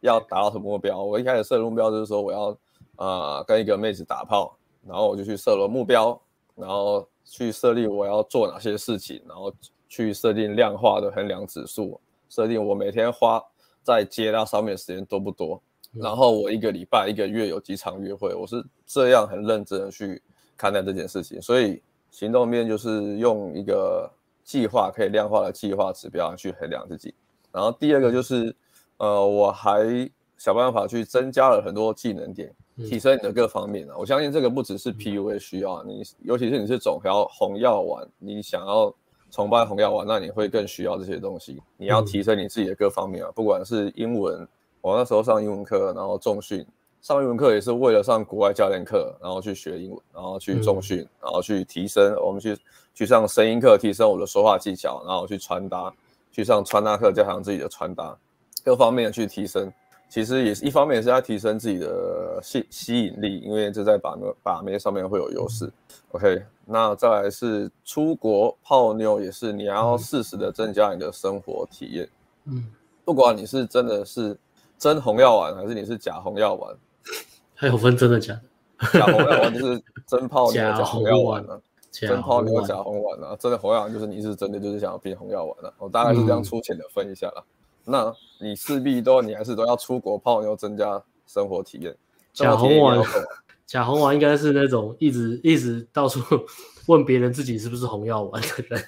[0.00, 1.02] 要达到什么目标。
[1.02, 2.50] 我一开始设的目标就是说我要
[2.96, 4.54] 啊、呃、跟一个妹子打炮，
[4.86, 6.20] 然后我就去设了目标，
[6.54, 9.50] 然后去设立我要做哪些事情，然后
[9.88, 13.42] 去设定量化的衡量指数，设定我每天花
[13.82, 15.60] 在接那上面的时间多不多，
[15.92, 20.22] 然后我一个礼拜、一个月有几场约会，我是这样很认真的去
[20.56, 21.40] 看待这件事情。
[21.40, 24.10] 所以行动面就是用一个。
[24.48, 27.12] 计划可以量化的计划指标去衡量自己，
[27.52, 28.56] 然后第二个就是，
[28.96, 33.94] 呃，我还想办法去增加了很多技能点，提升你的各方面啊。
[33.98, 38.86] 我相信这个不只是 PUA 需要你，尤其是你是总要红药丸，你想要
[39.30, 41.60] 崇拜红药丸，那你会更需要这些东西。
[41.76, 44.46] 你要提升你自己的各方面啊，不管是英文，
[44.80, 46.66] 我那时候上英文课，然后重训。
[47.00, 52.14] 上英文课也是为了上国外教练课，然后去学英文，然后去重训，然后去提升。
[52.20, 52.56] 我们去
[52.92, 55.92] 去上声音课，提升我的说话技巧，然后去传达，
[56.32, 58.16] 去上穿搭课，加强自己的穿搭，
[58.64, 59.72] 各方面去提升。
[60.08, 65.70] 其实也是一方面也是在提升自己的吸吸引力，因为这在把妹把妹上面会有优势。
[66.12, 72.08] OK，那再来是出国泡妞，也是你要适时的增加你的生活体验。
[72.46, 72.66] 嗯，
[73.04, 74.34] 不管你是真的是
[74.78, 76.74] 真红药丸，还是你是假红药丸。
[77.54, 78.98] 还有分真的假的？
[78.98, 81.60] 假红药丸就是真泡妞 假红药丸啊，
[81.92, 85.72] 真泡妞假红丸啊，真的红药丸就是你是真的就是想要变红药丸啊。
[85.78, 87.44] 我大概是这样粗浅的分一下了。
[87.44, 87.57] 嗯、
[87.88, 91.96] 那你势必都你还是都要出国泡妞，增加生活体验。
[92.32, 93.02] 假红丸，
[93.66, 96.20] 假红丸应该是那种一直一直到处
[96.86, 98.84] 问别人自己是不是红药丸的人。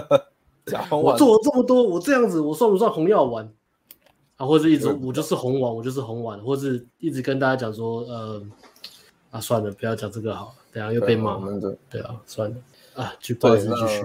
[0.66, 3.52] 假红丸，我做了这么多，我这样子我算不算红药丸？
[4.36, 6.68] 啊，或者一直我就是红丸，我就是红丸，或者
[6.98, 8.42] 一直跟大家讲说，呃，
[9.30, 11.40] 啊，算了，不要讲这个好了，等下又被骂。
[11.88, 12.56] 对啊，算了，
[13.02, 14.02] 啊，去不好意思，继续。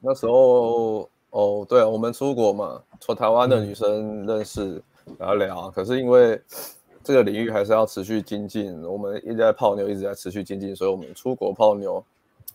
[0.00, 4.80] 那时候，哦，对啊，我们出国嘛，从台湾的女生认识
[5.18, 6.40] 聊聊，嗯、可是因为
[7.02, 12.00] 这个领域还是要持续精进，我们一直在泡妞，一直在持续精进，所以我们出国泡妞，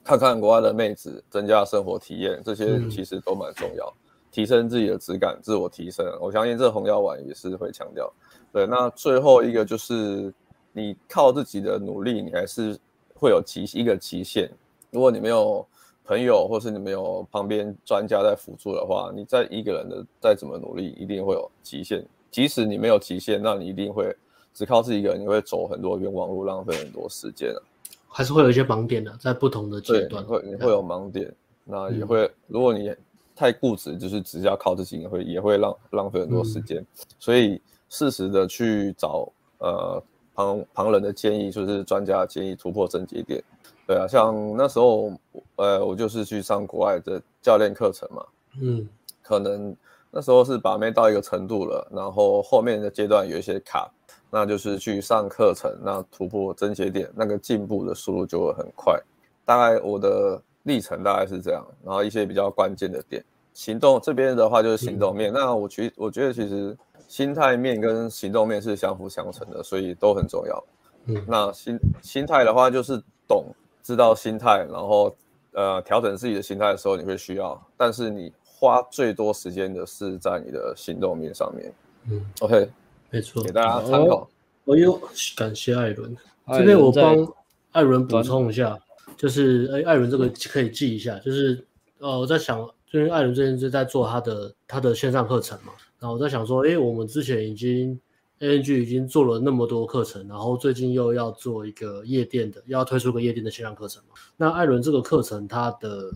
[0.02, 3.86] 看看国外的妹子，增加生活体验，这些其实都蛮重要。
[3.86, 4.00] 嗯
[4.32, 6.06] 提升自己的质感，自我提升。
[6.22, 8.14] 我相信这红药丸也是会强调。
[8.54, 10.32] 对，那最后一个就是
[10.72, 12.78] 你靠自己的努力，你还是
[13.16, 14.48] 会有极一个极限。
[14.92, 15.66] 如果你没有
[16.10, 22.04] 朋友，或是你没有旁边专家在辅助的话，你在一个人的再怎么努力，一定会有极限。
[22.32, 24.12] 即使你没有极限，那你一定会
[24.52, 27.62] 只靠自己一个人，你会走很多冤枉路，浪费很多时间啊。
[28.08, 31.32] 还是会有一些盲点的，在不同的阶段会你会有盲点，
[31.64, 32.92] 那也会、嗯、如果你。
[33.36, 36.80] 太固执，就是只要靠自己，也会也会浪浪费很多时间。
[36.80, 40.04] 嗯、所以适时的去找呃
[40.36, 43.42] 旁旁人的建议，就是专家建议突破症结点。
[43.90, 45.12] 对啊，像那时候
[45.56, 48.24] 呃我就是去上国外的教练课程嘛，
[48.62, 48.88] 嗯，
[49.24, 49.76] 可能
[50.12, 53.90] 那时候是把妹到一个程度了，然后后面的阶段有一些卡，
[54.30, 59.02] 那就是去上课程，那突破症结点，那个进步的速度就会很快。
[59.44, 60.40] 大概我的。
[60.64, 63.24] 历程大概是这样，然后一些比较关键的点，
[63.54, 65.32] 行动这边的话就是行动面。
[65.32, 70.64] 嗯、那我觉我觉得其实心态面跟行动面是相辅相成的，所以都很重要。
[71.06, 73.46] 嗯，那心心态的话就是懂
[73.90, 75.16] 知道心态，然后
[75.54, 81.74] 呃调整自己的心态的时候你会需要，但是你花最多时间的是在你的行动面上面。
[82.08, 82.70] 嗯，OK，
[83.10, 84.30] 没错，给大家参考。
[84.64, 85.02] 我又
[85.36, 86.16] 感谢艾伦，
[86.50, 87.34] 这边我帮
[87.72, 88.78] 艾伦补充一下。
[89.18, 91.18] 就是哎，艾伦这个可以记一下。
[91.18, 91.66] 就是
[91.98, 92.60] 呃，我在想，
[92.92, 98.00] 因为艾伦最近是在做他的他的线上课程嘛，然后我在想说，哎，我们之前已经
[98.40, 104.16] ANG 已经做了那么多课程，然后最近又要做一个夜店的，要推出个夜店的线上课程嘛。
[104.38, 106.12] 那艾伦这个课程，它的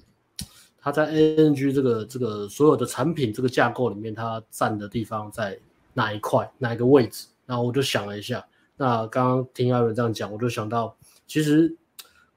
[0.79, 5.59] 他在 ANG 这个这个所有的产品这个架构里面，它占的地方在
[5.93, 7.27] 哪一块哪一个位置？
[7.45, 8.45] 然后我就想了一下，
[8.77, 10.95] 那刚刚听艾伦这样讲，我就想到
[11.27, 11.75] 其实。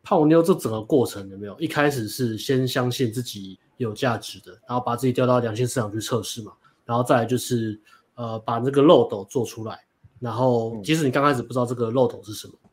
[0.09, 1.59] 泡妞这整个过程有没有？
[1.59, 6.53] 一开始是先相信自己有价值的，然后把自己调到良性市场去测试嘛，
[6.85, 7.77] 然后再来就是
[8.17, 9.79] 呃把这个漏斗做出来，
[10.19, 12.71] 然后即使你刚开始不知道这个漏斗是什么，嗯、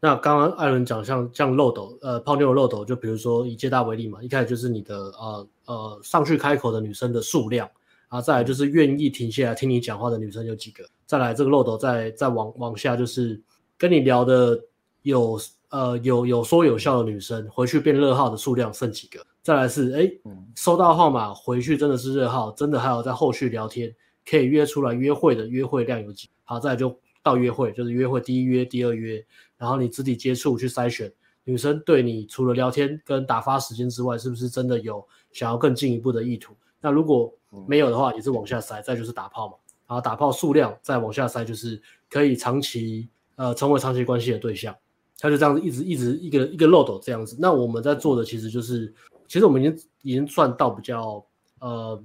[0.00, 7.70] 那刚刚艾伦讲像像漏斗，呃泡妞的漏斗，就比如说以接大为例嘛，一开始就是你的呃呃上去开口的女生的数量，
[8.08, 13.40] 啊再来就是愿意停下来听你讲话的女生有几个，再来这个漏斗再再往往下就是
[13.76, 14.58] 跟你聊的
[15.02, 15.38] 有。
[15.68, 19.20] 呃，有有说有笑的女生回去变热号的数量剩几个？
[19.42, 20.08] 再来是哎，
[20.54, 23.92] 收到号码回去真的是热号，真的还有在后续聊天
[24.28, 26.28] 可以约出来约会的约会量有几？
[26.44, 29.24] 好，再来就到约会，就是约会第一约、第二约，
[29.56, 31.12] 然后你肢体接触去筛选
[31.44, 36.54] 女生对你除了聊天跟打发时间之外，是不是真的有想要更进一步的意图？
[36.80, 37.32] 那如果
[37.66, 39.54] 没有的话，也是往下筛，再就是打炮嘛，
[39.86, 44.74] 然后打炮数量再往下筛，就是可以长期呃成为长期关系的对象。
[45.18, 48.92] 他就这样子一直一直一个一个漏斗这样子，那我们在做的其实就是，
[49.26, 51.24] 其实我们已经已经算到比较
[51.60, 52.04] 呃，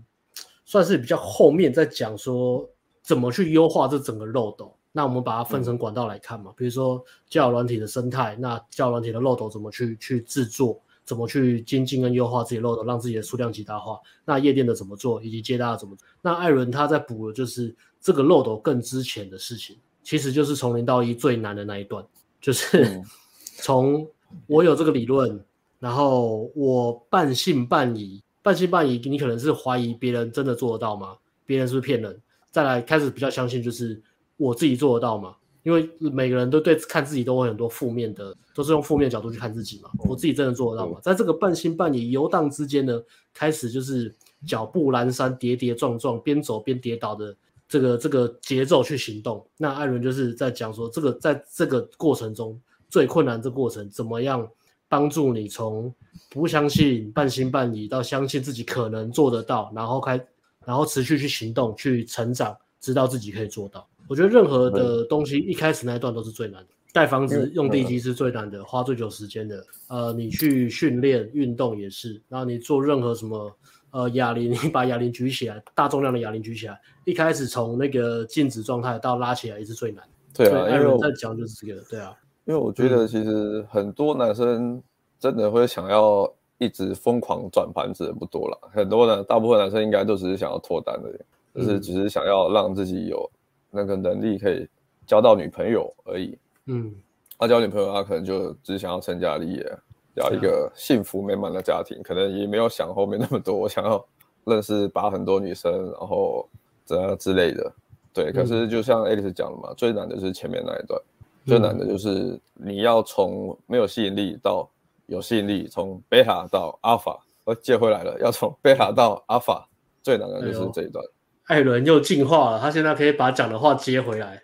[0.72, 2.66] 算是比较后面在讲说
[3.02, 4.74] 怎么去优化这整个漏斗。
[4.94, 14.00] 那我们把它分成管道来看嘛，比如说交友软体的生态，那交友软体的漏斗怎么去去制作，怎么去精进跟优化自己漏斗，让自己的数量极大化。
[14.24, 16.08] 那夜店的怎么做，以及接搭的怎么做。
[16.22, 22.02] 那艾伦他在补的就是这个漏斗更之前的事情，其实就是从零到一最难的那一段。
[22.40, 23.02] 就是
[23.60, 24.08] 从
[24.48, 25.44] 我有这个理论，
[25.80, 31.16] 然后我半信半疑，半信半疑，你可能是怀疑别人真的做得到吗？
[31.46, 32.20] 别人是不是骗人？
[32.50, 34.02] 再来开始比较相信，就是
[34.38, 35.36] 我自己做得到吗？
[35.64, 39.90] 因为每个人都对看自己都会很多负面的，都是用负面角度去看自己嘛。
[40.10, 41.00] 我自己真的做得到吗？
[41.02, 43.02] 在这个半信半疑游荡之间呢，
[43.34, 44.14] 开始就是
[44.48, 47.36] 脚步蹒跚、跌跌撞撞，边走边跌倒的。
[47.68, 54.46] 这个这个节奏去行动，那艾伦就是在讲说，这个在这个过程中最困难的过程，怎么样
[54.92, 55.94] 帮助你从
[56.30, 60.22] 不相信、半信半疑到相信自己可能做得到，然后开，
[60.66, 63.88] 然后持续去行动、去成长，知道自己可以做到。
[64.10, 69.66] 我觉得任何的东西一开始那一段都是最难的，盖房子用地基是最难的，花最久时间的。
[69.88, 73.50] 呃，你去训练运动也是，然后你做任何什么。
[73.92, 80.02] 呃，哑铃， 你把哑铃举起来，大重量的哑铃举起来，一开始从那个静止状态到拉起来也是最难。
[80.34, 82.14] 对啊，因为我在讲就是这个，对啊。
[82.46, 84.82] 因为我觉得其实很多男生
[85.20, 91.12] 真的会想要一直疯狂转盘子的不多了，很多的大部分男生应该都只是想要脱单的，
[91.56, 93.30] 就是只是想要让自己有
[93.70, 94.68] 那个能力可以
[95.06, 96.38] 交到女朋友而已。
[96.66, 96.94] 嗯，
[97.38, 99.78] 他交女朋友，他可能就只是想要成家立业。
[100.16, 103.56] 要一个幸福美满的家庭，可能也没有想后面那么多。
[103.56, 104.06] 我想要
[104.44, 106.46] 认识把很多女生，然后
[106.84, 107.72] 怎样之类的。
[108.14, 111.02] 对，可是就像 Alice 讲的嘛，最难的就是前面那一段，
[111.46, 114.70] 最难的就是你要从没有吸引力到
[115.08, 119.68] 有吸引力，从贝塔到阿法，我接回来了，要从 贝塔到阿法，
[120.02, 121.04] 最难的就是这一段。
[121.46, 124.42] 艾伦又进化了，他现在可以把讲的话接回来。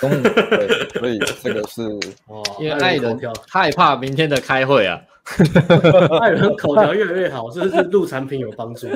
[0.00, 1.82] 嗯，对，所以这个是
[2.28, 3.18] 哦，因为艾伦
[3.48, 5.02] 害怕明天的开会啊。
[6.22, 8.86] 艾伦口条越来越好，是不是录产品有帮助？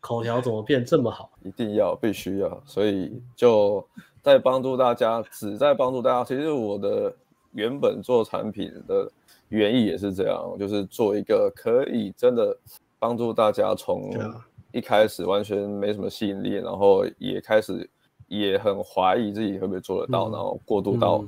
[0.00, 1.30] 口条怎么变这么好？
[1.42, 3.86] 一定要，必须要，所以就
[4.24, 6.24] 在帮助大家，只在帮助大家。
[6.24, 7.14] 其实我的
[7.52, 9.08] 原本做产品的
[9.50, 12.56] 原意也是这样，就是做一个可以真的
[12.98, 14.10] 帮助大家从
[14.72, 17.88] 一开始完全没什么吸引力，然后也开始
[18.26, 21.22] 也很怀疑自己会不会做得到，嗯、然后过渡到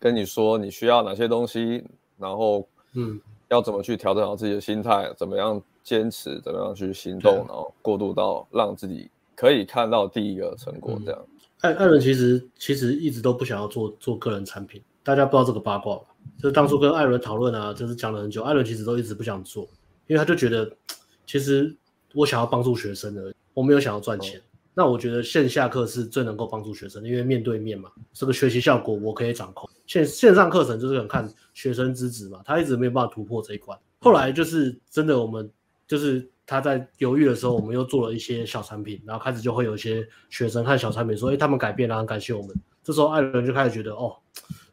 [0.00, 1.84] 跟你说你需要哪些东西，
[2.18, 11.24] 然后嗯，要怎么去调整好自己的心态，怎么样坚持，怎么样去行动，然后过渡到让自己可以看到第一个成果，这样。
[11.62, 16.04] 艾艾伦其实其实一直都不想要做做个人产品，大家不知道这个八卦吧？
[16.36, 19.62] 就是当初跟艾伦讨论啊，就是讲了很久，艾伦其实都一直不想做，
[20.06, 20.70] 因为他就觉得，
[21.24, 21.74] 其实
[22.14, 24.40] 我想要帮助学生而已，我没有想要赚钱。
[24.40, 24.42] 哦、
[24.74, 29.70] 那我觉得线下课是最能够帮助学生，因为面对面嘛，这个学习效果我可以掌控。
[29.86, 33.78] 线线上课程就是很看学生资质嘛，他一直没有办法突破这一关。
[34.00, 35.48] 后来就是真的，我们
[35.86, 42.54] 就是他在犹豫的时候，我们又做了一些小产品，然后开始就会有一些学生看小产品说，哎，他们改变了，很感谢我们。
[42.84, 44.14] 这时候艾伦就开始觉得，哦。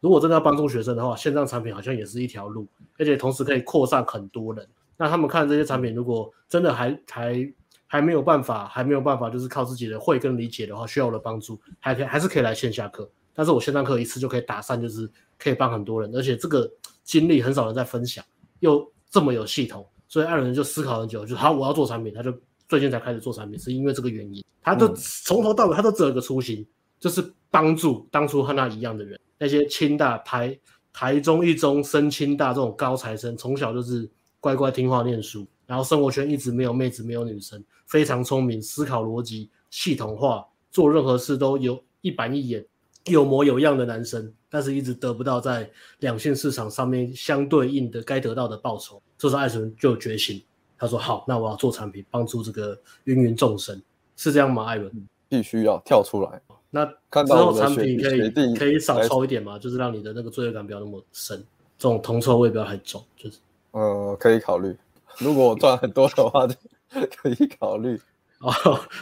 [0.01, 2.67] 如果真的要帮助学生的话，线上产品好像也是一条路，
[2.97, 4.67] 而且同时可以扩散很多人。
[4.97, 7.53] 那他们看这些产品，如果真的还还
[7.85, 13.09] 还没有办法，还没有办法，就是靠自己的会跟理解的话，需要我的帮助，还可以还是可以来线下课。
[13.33, 16.69] 但是我线上课一次就可以打散，就是可以帮很多人，而且这个
[17.03, 18.23] 经历很少人在分享，
[18.59, 22.33] 又这么有系统，所以艾伦就思考很久，就好，我要做产品，他就
[22.67, 24.43] 最近才开始做产品，是因为这个原因。
[24.61, 26.67] 他都从头到尾他都只有一个初心，
[26.99, 29.17] 就是帮助当初和他一样的人。
[29.37, 30.59] 那些清大台
[30.91, 42.65] 台中一中升清大这种高材生，从小就是乖乖听话念书，然后生活圈一直没有妹子，没有女生，非常聪明，思考逻辑系统化，做任何事都有一板一眼，
[43.05, 45.69] 有模有样的男生，但是一直得不到在
[45.99, 49.01] 两性市场上面相对应的该得到的报酬。
[49.17, 50.41] 这时候艾伦就觉醒，
[50.77, 53.81] 他说：“好，那我要做产品，帮助这个芸芸众生，
[54.15, 54.91] 是这样吗？”艾伦
[55.27, 56.41] 必须要跳出来。
[56.71, 59.57] 那之后产品可以可以少抽一点吗？
[59.57, 61.37] 就是让你的那个罪恶感不要那么深，
[61.77, 63.37] 这种铜臭味不要很重，就是
[63.71, 64.75] 呃，可以考虑。
[65.17, 66.55] 如果我赚很多的话，就
[67.17, 67.99] 可以考虑。
[68.39, 68.51] 哦，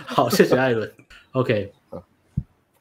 [0.06, 0.92] 好，谢谢艾伦。
[1.34, 1.72] OK，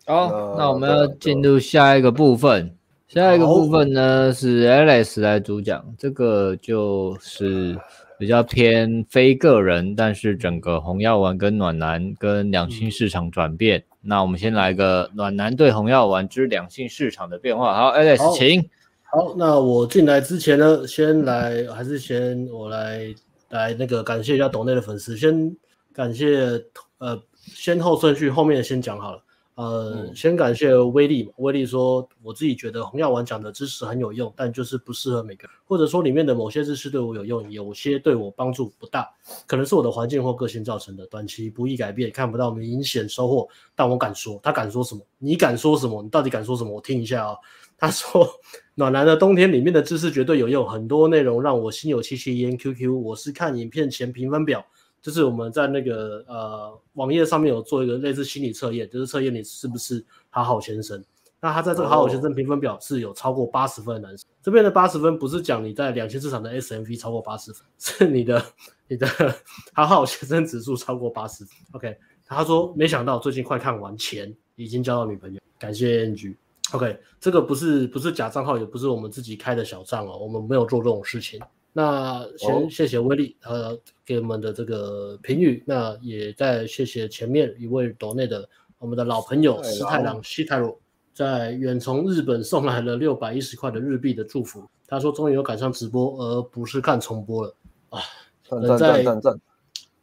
[0.06, 2.74] 好，好，那我们要进入下一个部分。
[3.08, 7.78] 下一个部分呢是 Alex 来主讲，这个就是。
[8.18, 13.78] 比较偏非个人，但是整个红药丸跟暖男跟两性市场转变。
[13.78, 17.76] 嗯、那我们先来个暖男对红药丸之两性市场的变化。
[17.76, 18.66] 好，Alex，请。
[19.02, 23.14] 好，那我进来之前呢，先来还是先我来
[23.50, 25.54] 来那个感谢一下董内的粉丝，先
[25.92, 26.58] 感谢
[26.96, 29.22] 呃先后顺序，后面先讲好了。
[29.56, 31.32] 呃，嗯、先感谢威力。
[31.38, 39.08] 威力说，我自己觉得红药丸讲的知识很有用，但就是不适合每个人，或者说里面的某些知识对我有用，有些对我帮助不大，
[39.46, 43.48] 可能是我的环境或个性造成的，短期不易改变，看不到明显收获。
[43.74, 45.00] 但我敢说，他敢说什么？
[45.18, 46.02] 你敢说什么？
[46.02, 46.70] 你到底敢说什么？
[46.70, 47.38] 我听一下啊、哦。
[47.78, 48.26] 他说，
[48.74, 52.56] 暖男的冬天里面的知识绝对有用，很多内容让我心有戚戚焉。
[52.56, 54.64] QQ，我是看影片前评分表。
[55.06, 61.00] 就是我们在那个呃网页上面有做一个类似心理测验，就是测验你是不是好好先生。
[61.40, 64.26] 那他在这个好好先生评分表是有超过八十分的男生。
[64.42, 68.44] 这边的八十分不是讲你在两千市场的 SMV 超过八十分，是你的
[68.88, 69.06] 你的
[69.72, 71.54] 好好先生指数超过八十分。
[71.70, 71.96] OK，
[72.26, 76.34] 他说没想到最近快看完前已经交到女朋友，感谢 NG。
[76.72, 81.40] OK，这个不是不是假账号，也不是我们自己开的小账哦，我们没有做这种事情。
[81.72, 88.48] 那先谢谢威力呃给我们的这个评语，那也再谢谢前面一位岛内的
[88.78, 90.72] 我们的老朋友石太郎西太郎，
[91.12, 94.64] 在远从日本送来了六百一十块的日币的祝福。
[94.86, 97.54] 他说终于有赶上直播，而不是看重播了
[97.90, 98.00] 啊！
[98.48, 99.04] 人在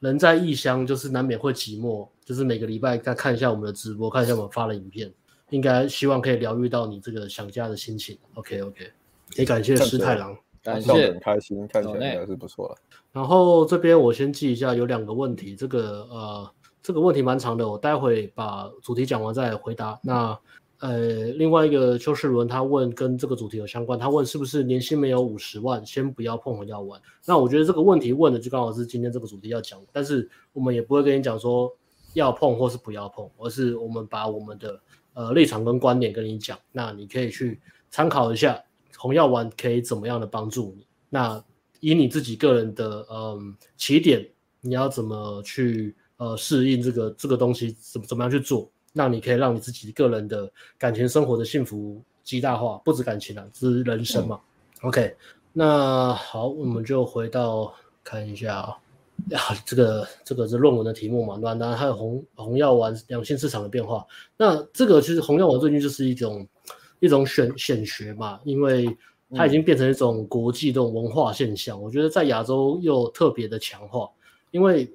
[0.01, 5.09] 人在异乡，就是难免会寂寞，就是每个礼拜再看一下我们的直播，看一下我们发的影片，
[5.51, 8.17] 应该希望可以疗愈到你这个想家的心情。
[8.33, 8.91] OK OK，
[9.37, 10.35] 也感谢石太郎。
[10.61, 12.75] 感谢，很开心，看起来应该是不错了。
[13.13, 16.51] 然后这边我先记一下，有两个问题，这个呃，
[16.81, 19.99] 这个问题蛮长的，我待会把主题讲完再回答。
[20.03, 20.37] 那
[20.79, 26.99] 呃，另外一个邱世伦他问跟这个主题有相关，他问是不是年薪没有五十万，先不要碰红药丸？
[27.25, 31.71] 那我觉得这个问题问的就刚好是今天这个主题要讲，但是我们也不会跟你讲说
[32.13, 34.81] 要碰或是不要碰，而是我们把我们的
[35.13, 37.61] 呃立场跟观点跟你讲，那你可以去
[37.91, 38.59] 参考一下。
[38.97, 40.85] 红药丸可以怎么样的帮助你？
[41.09, 41.43] 那
[41.83, 44.25] 以你自己个人的嗯起点，
[44.61, 47.75] 你要怎么去呃适应这个这个东西？
[47.91, 48.71] 怎么怎么样去做？
[48.93, 54.39] 那你可以让你自己个人的感情生活的幸福极大化，不止感情啊，这是人生嘛。
[54.81, 55.13] 嗯、OK，
[55.51, 58.77] 那好，我们就回到看一下啊，
[59.33, 61.35] 啊这个这个是论文的题目嘛？
[61.35, 64.05] 暖男还有红红药丸两性市场的变化。
[64.37, 66.47] 那这个其实红药丸最近就是一种。
[66.99, 68.87] 一种选选学嘛，因为
[69.35, 71.81] 它已经变成一种国际这种文化现象。
[71.81, 74.09] 我觉得在亚洲又特别的强化，
[74.51, 74.91] 因为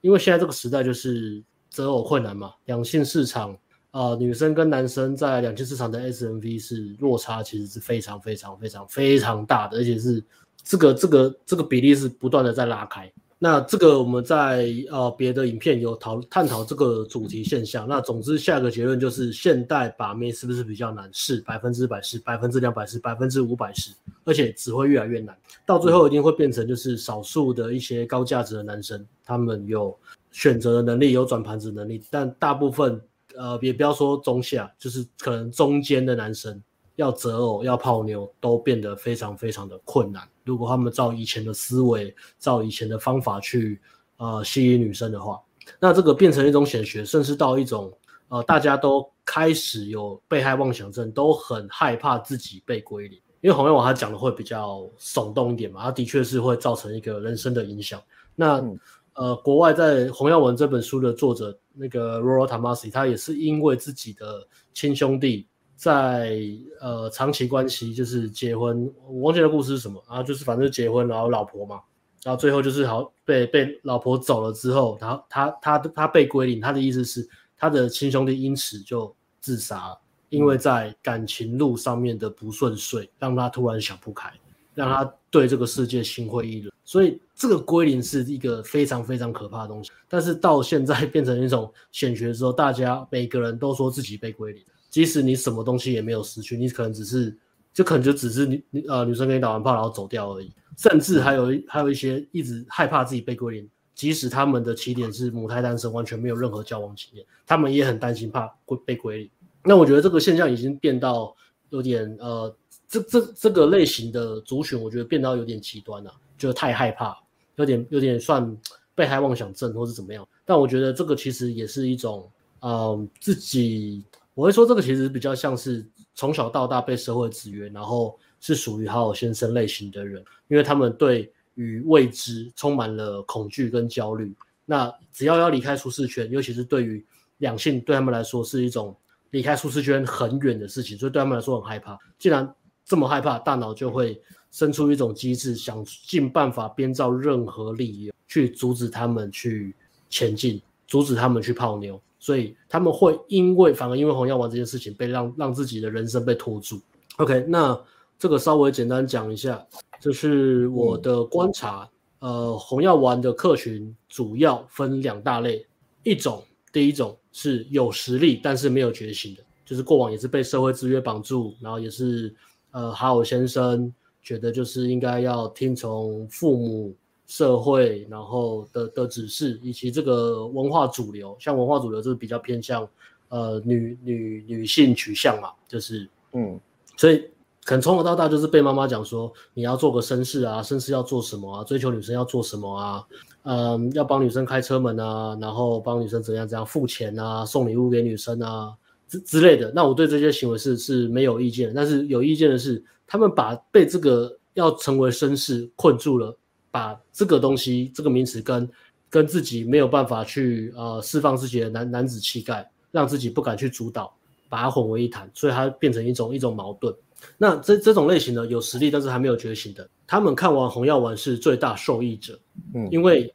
[0.00, 3.52] 因为现在这个时代就是择偶困难嘛，两性市场
[3.90, 10.22] 啊、呃，女生跟男生在两性市场的 SMV 是落差其实是非常非常非常非常大的，而且是
[10.62, 13.12] 这个这个这个比例是不断的在拉开。
[13.38, 17.86] 那这个我们在呃别的影片有讨探讨这个主题现象。
[17.86, 21.10] 那总之下个结论就是，现代把妹是不是比较难？
[21.12, 23.90] 是百分之百是，百分之两百是，百分之五百是，
[24.24, 25.36] 而且只会越来越难。
[25.66, 29.94] 到最后一定会变成就是少数的一些高价值的男生，他们有
[30.32, 32.98] 选择的能力，有转盘子能力，但大部分
[33.36, 36.62] 呃也不要说中下，就是可能中间的男生。
[36.96, 40.26] 要择偶、要泡妞，都变得非常非常的困难。
[40.44, 43.80] 如果他们照以前的思维、照以前的方法去
[44.16, 45.40] 呃吸引女生的话，
[45.78, 47.92] 那这个变成一种显学，甚至到一种
[48.28, 53.20] 呃大家都开始有被害妄想症，都很害怕自己被归零。
[53.42, 58.00] 因为洪耀文他讲的会比较耸动一点嘛，他的确是会造成一个人生的影响。
[58.34, 58.78] 那、嗯、
[59.14, 65.46] 呃，国外在洪耀文这本书的作者那个 Rollo Tomassi，他也是因为自己的亲兄弟。
[65.76, 66.40] 在
[66.80, 70.22] 呃长期关系就是结婚，我忘记的故事是什么啊？
[70.22, 71.80] 就是反正结婚，然后老婆嘛，
[72.24, 80.00] 然后最后就是好被被老婆走了之后，然后他他他他被归零，他的意思是他的亲兄弟因此就自杀了，
[80.30, 84.32] 因为在感情路上面的不顺遂，让他突然想不开，
[84.74, 89.90] 让他对这个世界心灰意冷，所以这个归零是一个非常非常可怕的东西。
[90.08, 94.64] 但是到现在变成一种显学之后，大家每个人都说自己被归零。
[94.96, 97.36] 即使你什么东西也没有失去，你可能只是，
[97.74, 109.30] 就可能就只是女呃女生给你打完炮然后走掉而已，甚至还有还有一些一直害怕自己被归零，即使他们的起点是母胎单身，完全没有任何交往经验，他们也很担心怕会被归零。
[109.64, 111.36] 那我觉得这个现象已经变到
[111.68, 112.56] 有点呃，
[112.88, 117.14] 这这这个类型的族群，我觉得变到有点极端了，就太害怕，
[117.56, 118.56] 有点有点算
[118.94, 120.26] 被害妄想症或是怎么样。
[120.46, 122.26] 但我觉得这个其实也是一种
[122.60, 124.02] 嗯、自己。
[124.36, 125.82] 我会说，这个其实比较像是
[126.14, 134.36] 从小到大被社会制约，然后是属于好好先生类型的人，因为他们对于未知充满了恐惧跟焦虑。
[134.66, 137.02] 那只要要离开舒适圈，尤其是对于
[137.38, 138.94] 两性，对他们来说是一种
[139.30, 141.98] 离开舒适圈很远的事情，所以对他们来说很害怕。
[142.18, 144.20] 既然这么害怕，大脑就会
[144.50, 149.74] 生出一种机制，想尽办法编造任何理由去阻止他们去
[150.10, 151.98] 前进，阻止他们去泡妞。
[152.26, 156.80] 所以他们会因为反而因为红药丸这件事情被让让自己的人生被拖住。
[157.18, 157.80] OK，那
[158.18, 159.64] 这个稍微简单讲一下，
[160.00, 161.88] 就是我的观察。
[162.18, 165.64] 呃，红药丸的客群主要分两大类，
[166.02, 172.34] 一种第一种是有实力但是没有觉醒的，就是过往也是被社会制约绑住，然后也是
[172.72, 176.92] 呃好好先生觉得就是应该要听从父母。
[177.26, 182.88] 社会，然后的的指示，以及这个文化主流，像文化主流就是比较偏向
[183.28, 186.58] 呃女女女性取向嘛，就是嗯，
[186.96, 187.18] 所以
[187.64, 193.04] 可能从小到大就是被妈妈讲说，你要做个绅士啊，绅士要做什么啊，追求女生要做什么啊，
[193.42, 198.72] 嗯，要帮女生开车门啊，然后帮女生怎样怎样付钱啊，送礼物给女生啊
[199.08, 199.72] 之之类的。
[199.74, 206.36] 那我对这些行为是是没有意见，但是有意见的是，他们把被这个要成为绅士困住了。
[206.70, 208.68] 把这个东西，这个名词跟
[209.08, 214.14] 跟自己没有办法去呃释放自己的男男子气概，让自己不敢去主导，
[214.48, 216.94] 把它混为一谈，所以它变成一种一种矛盾。
[217.38, 222.38] 那这这种类型呢，有实力但是还没有觉醒的，他们看完红药丸是最大受益者，
[222.74, 223.32] 嗯，因为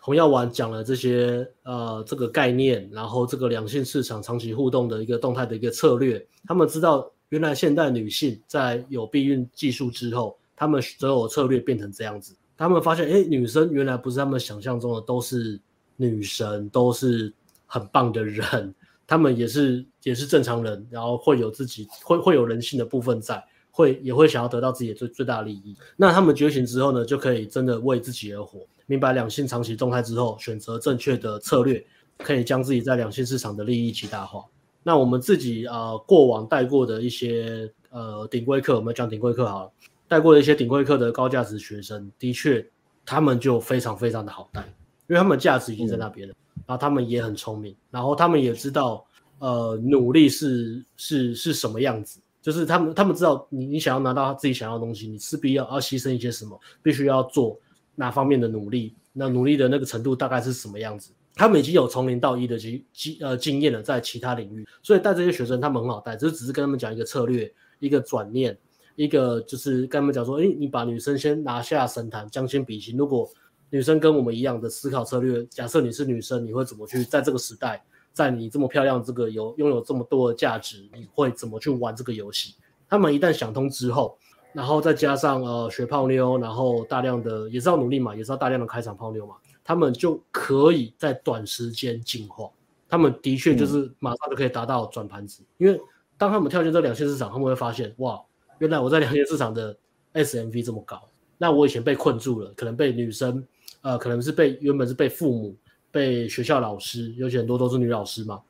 [0.00, 12.34] 红药丸讲了这些呃这个概念，然后这个两性市场长期互动的一个动态的一个策略，他们知道原来现代女性在有避孕技术之后，他们择偶策略变成这样子。
[12.56, 15.60] 他们发现，哎，女生原来不是他们想象中的都是
[15.96, 17.32] 女神，都是
[17.66, 18.74] 很棒的人，
[19.06, 25.76] 他们也是 也是正常人，然后会有自己会会有人性的部分在，会也会想要得到自己的最最大利益。
[25.96, 31.84] 那他们觉醒之后呢，就可以真的为自己而活，明白两性长期动态之后，选择正确的策略，
[32.18, 34.44] 可以将自己在两性市场的利益极大化。
[34.82, 39.70] 那我们自己啊、呃，过往带过的一些呃顶规课，我们讲顶规课好了。
[40.14, 42.64] 带过的一些顶规课的高价值学生，的确，
[43.04, 44.60] 他们就非常非常的好带，
[45.08, 49.04] 因为他们价值已经在那边了，嗯、然后他们也很聪明，然后他们也知道，
[49.40, 57.58] 呃，努力是是是什么样子，就是他们他们知道你你想要拿到自己想要的东西，你势必要要牺牲一些什么，必须要做
[57.96, 68.56] 哪方面的努力，那努力的那个程度大概是什么样子，他们已经有从零到一的经经呃经验了，在其他领域，所以带这些学生他们很好带，只是只是跟他们讲一个策略，一个转念。
[68.96, 72.96] 一个就是跟他们讲说，诶，你把女生先拿下神坛，将心比心。
[72.96, 73.28] 如果
[73.70, 82.54] 女生跟我们一样的思考策略，假设你是女生，你会怎么去在这个时代，在你这么漂亮，这个有拥有这么多的价值，你会怎么去玩这个游戏？
[82.88, 84.16] 他们一旦想通之后，
[84.52, 89.34] 然后再加上呃学泡妞，然后大量的也是要努力嘛，也是要大量的开场泡妞嘛，
[89.64, 92.48] 他们就可以在短时间进化。
[92.88, 95.80] 他们的确就是马上就可以达到转盘子，嗯、因为
[96.16, 98.20] 当他们跳进这两线市场，他们会发现哇，
[98.58, 99.76] 原来我在两线市场的
[100.14, 101.02] SMV 这么高，
[101.38, 103.44] 那我以前被困住了，可能被女生，
[103.82, 105.56] 呃，可能是被原本是被父母、
[105.90, 108.40] 被学校老师，尤其很多都是女老师嘛，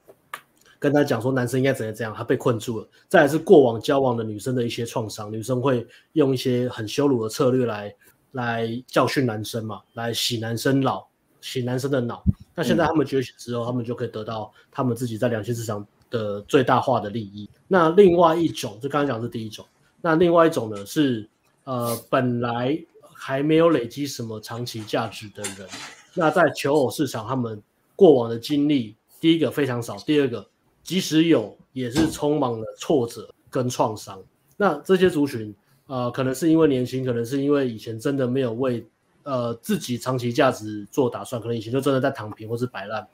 [0.79, 2.89] 跟他讲说男生应该怎样怎样，他被困住了。
[3.09, 7.95] 再来是过往交往的女生的一些创伤，女生会用一些很羞辱的策略来
[8.33, 11.09] 来教训男生嘛，来洗男生脑。
[11.47, 12.25] 洗男生的脑，
[12.55, 17.47] 那现在他们觉醒之后，他们就可以得到他们自己在两性市场的最大化的利益。
[17.69, 19.63] 那另外一种，就刚刚讲是第一种，
[20.05, 21.27] 那另外一种呢是，
[21.65, 22.79] 呃，本来
[23.15, 25.67] 还没有累积什么长期价值的人，
[26.13, 27.63] 那在求偶市场，他们
[27.97, 30.47] 过往的经历，第一个非常少，第二个
[30.83, 34.23] 即使有，也是充满了挫折跟创伤。
[34.59, 35.55] 那这些族群，
[35.87, 38.87] 呃，可能是因为年轻，可能是因为以前真的没有为。
[39.27, 43.09] 呃，自己长期价值做打算，可能以前就真的在躺平或是摆烂。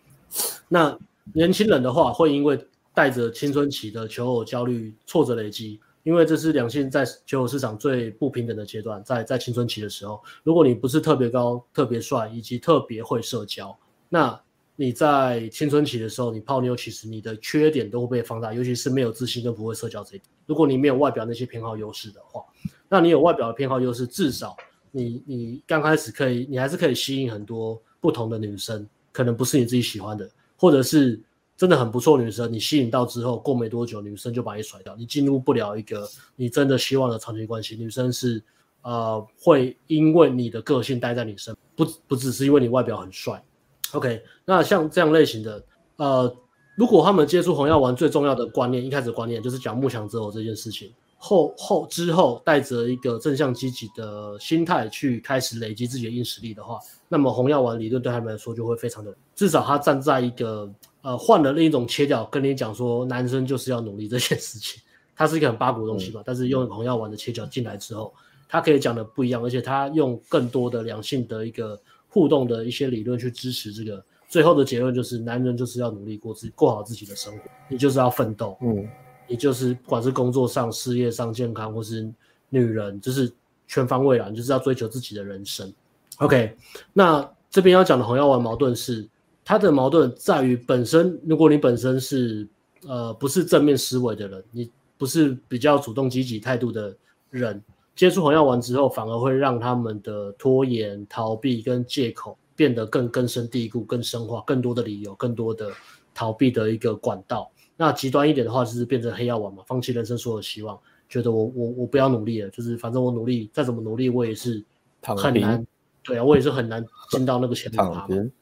[0.67, 0.99] 那
[1.33, 2.59] 年轻人的话，会因为
[2.93, 13.77] 带着青春期的求偶焦虑、挫折累积，因为这是两性在求偶市场最不平等的阶段，在在青春期的时候，如果你不是特别高、特别帅，以及特别会社交，
[14.09, 14.41] 那
[14.77, 20.23] 你在青春期的时候，你泡妞，其实你的缺点都会被放大，尤其是没有自信跟不会社交这一点。
[20.47, 22.43] 如果你没有外表那些偏好优势的话，
[22.89, 24.57] 那你有外表的偏好优势，至少。
[24.93, 31.21] 你你刚开始可以，你还是可以吸引很多不同的女生，可能不是你自己喜欢的，或者是
[31.61, 37.77] 真的很不错女生，你吸引到之后，过没多久，女生就把你甩掉，你进入不了一个你真的希望的长期关系。
[37.77, 38.43] 女生是
[38.81, 43.45] 呃会因为你的个性待在你身，不不只是因为你外表很帅。
[43.93, 45.63] OK，那像这样类型的
[45.97, 46.35] 呃，
[46.77, 50.91] 如果他们接触红药丸，最重要的观念，一开始观念就是讲慕强择偶这件事情。
[51.19, 60.67] 后后之后带着一个正向积极的心态去开始累积自己的硬实力的话，那么红药丸理论对他们来说就会非常的，至少他站在一个
[61.03, 64.83] 呃换了另一种切角跟你讲说，男生就是要努力这件事情，
[65.17, 68.13] 它是一个很八股的东西嘛，嗯、但是用红药丸的切角进来之后，
[68.49, 78.89] 他可以讲的不一样，而且他用更多的良性的一个互动的一些理论去支持这个，最后的结论就是男人就是要努力过自己过好自己的生活，你就是要奋斗，嗯。
[79.29, 82.13] 你就是不管是工作上、事业上、健康，或是
[82.49, 83.33] 女人，就是
[83.69, 85.73] 全方位啦，你就是要追求自己的人生。
[86.17, 86.53] OK，
[86.93, 89.09] 那这边要讲的红药丸矛盾是，
[89.45, 92.47] 它的矛盾在于本身，如果你本身是
[92.87, 96.95] 呃不是正面思维的人，你不是比较主动积极态度的
[97.31, 97.63] 人，
[97.97, 105.71] 接触红药丸之后，反而会让他们的拖延、逃避跟借口变得更根深蒂固、更深化，更多的理由、更多的
[106.15, 107.51] 逃避的一个管道。
[107.77, 110.79] 那极端一点的话，就是变成黑药丸嘛，放弃人生所有希望，
[111.09, 114.63] 觉得我我我不要努力了，就是反正我努力再怎么努力，我也是
[115.03, 115.67] 很难，
[116.05, 117.81] 对啊，我也是很难进到那个前面。
[118.07, 118.33] 平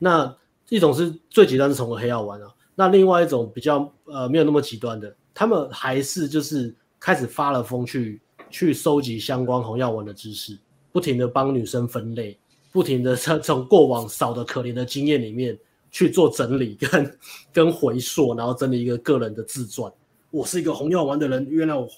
[0.00, 0.36] 那
[0.68, 8.20] 一种是最极端是成为黑药丸啊，那另外一种比较呃没有那么极端的，他们还是就是开始发了疯去
[8.50, 10.58] 去收集相关红药丸的知识，
[10.90, 12.36] 不停的帮女生分类，
[12.72, 15.56] 不停的从从过往少的可怜的经验里面。
[15.92, 17.18] 去做整理跟
[17.52, 19.92] 跟回溯，然后整理一个个人的自传。
[20.30, 21.88] 我是一个红药丸的人，原来我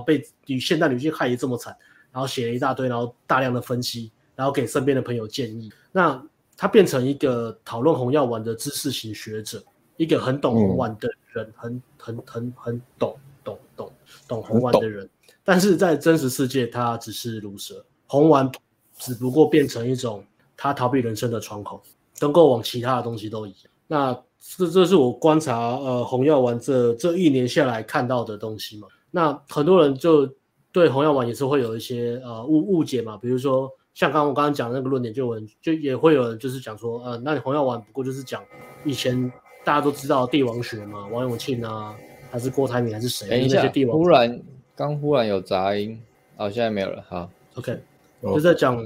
[0.00, 1.76] 被女现代女性害得这么惨，
[2.10, 5.70] 然后写了一大堆，然后大量的分析，然后给身边的朋友建议。
[5.92, 6.26] 那
[6.56, 9.62] 他变成一个讨论红药丸的知识型学者，
[9.96, 13.92] 一个很懂红丸的人，很很很很懂懂懂
[14.28, 15.08] 懂红丸的人。
[15.42, 18.50] 但是在真实世界，他只是鲁蛇，红丸
[18.98, 20.24] 只不过变成一种
[20.56, 21.82] 他逃避人生的窗口。
[22.16, 28.86] 跟过往其他的东西都一样，那这这是我观察呃红药丸这这一年下来看到的东西嘛。
[29.10, 30.32] 那很多人就
[30.70, 38.42] 对红药丸也是会有一些呃误误解嘛，比如说像刚刚我刚刚讲的那个论点，就有人就也会有人就是讲说，呃，那你红药丸不过就是讲
[38.84, 39.32] 以前
[39.64, 41.96] 大家都知道帝王学嘛，王永庆啊，
[42.30, 43.28] 还是郭台铭还是谁？
[43.30, 44.42] 等一下，忽然
[44.76, 45.98] 刚忽然有杂音，
[46.36, 47.80] 哦，现在没有了，好，OK，
[48.22, 48.78] 就在讲，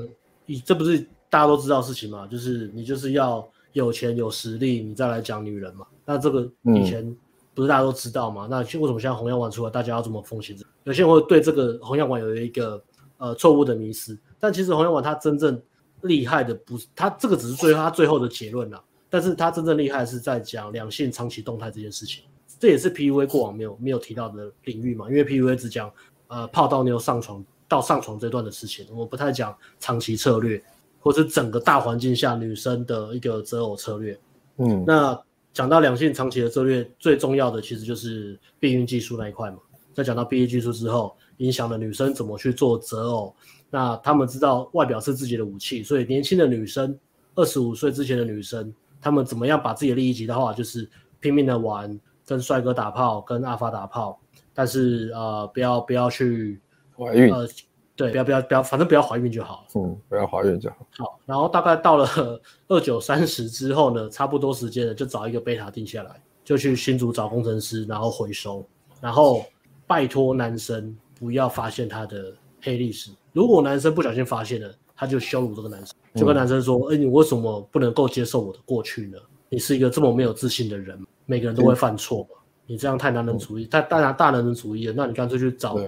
[0.47, 1.05] 你这不是。
[1.31, 5.87] 大家都知道事情嘛，就是你就是要有钱有实力，你再来讲女人嘛。
[6.07, 7.15] 那这个以前
[7.53, 8.47] 不是大家都知道嘛？
[8.47, 10.57] 嗯、那为什么现在红药丸出来，大家要这么奉行？
[10.85, 12.83] 有些人会对这个红药丸有一个
[13.19, 15.61] 呃错误的迷思，但其实红药丸它真正
[16.03, 18.83] 厉害的不是它这个，只是最后它最后的结论啦。
[19.11, 22.25] 但是它真正厉害的是在讲两性长期动态这件事情，
[22.61, 25.09] 这也是 PUA 过往没有没有提到的领域嘛。
[25.09, 25.91] 因为 PUA 只讲
[26.27, 30.63] 呃泡到妞上床到上床这段的事情，我不太讲长期策略，
[31.01, 34.19] 或是整个大环境下女生的一个择偶策略。
[34.59, 35.19] 嗯，那
[35.55, 39.57] 讲到两性长期的策略，最重要的其实就是避孕技术那一块嘛。
[39.95, 43.35] 在讲到避孕技术之后，影响了女生怎么去做择偶。
[43.71, 46.99] 那他们知道外表是自己的武器，所以年轻的女生，
[47.35, 50.53] 二十五岁之前的女生，她们怎么样把自己的利益极大化？
[50.53, 50.89] 就是
[51.21, 54.19] 拼命的玩，跟帅哥打炮，跟阿发打炮，
[54.55, 56.61] 但是呃，不要不要去
[56.97, 57.47] 怀孕，呃，
[57.95, 59.67] 对，不要不要不要，反正不要怀孕就好。
[59.75, 60.77] 嗯，不要怀孕就好。
[60.97, 68.67] 好，然后大概到了 二九三十之后呢，差不多时间了，就找一个贝塔定下来，就去新竹找工程师，然后回收，
[69.01, 69.45] 然后
[69.87, 73.11] 拜托男生不要发现他的黑历史。
[73.33, 79.19] 如果男生不小心发现了，他就羞辱这个男生，就跟男生说：“哎、嗯欸，你为什么不能够接受我的过去呢？
[79.49, 82.31] 你是一个这么没有自信的人，每个人都会犯错嘛。
[82.67, 84.95] 你这样太男人主义，太大大男人主义了。
[84.97, 85.85] 那你干脆去找，你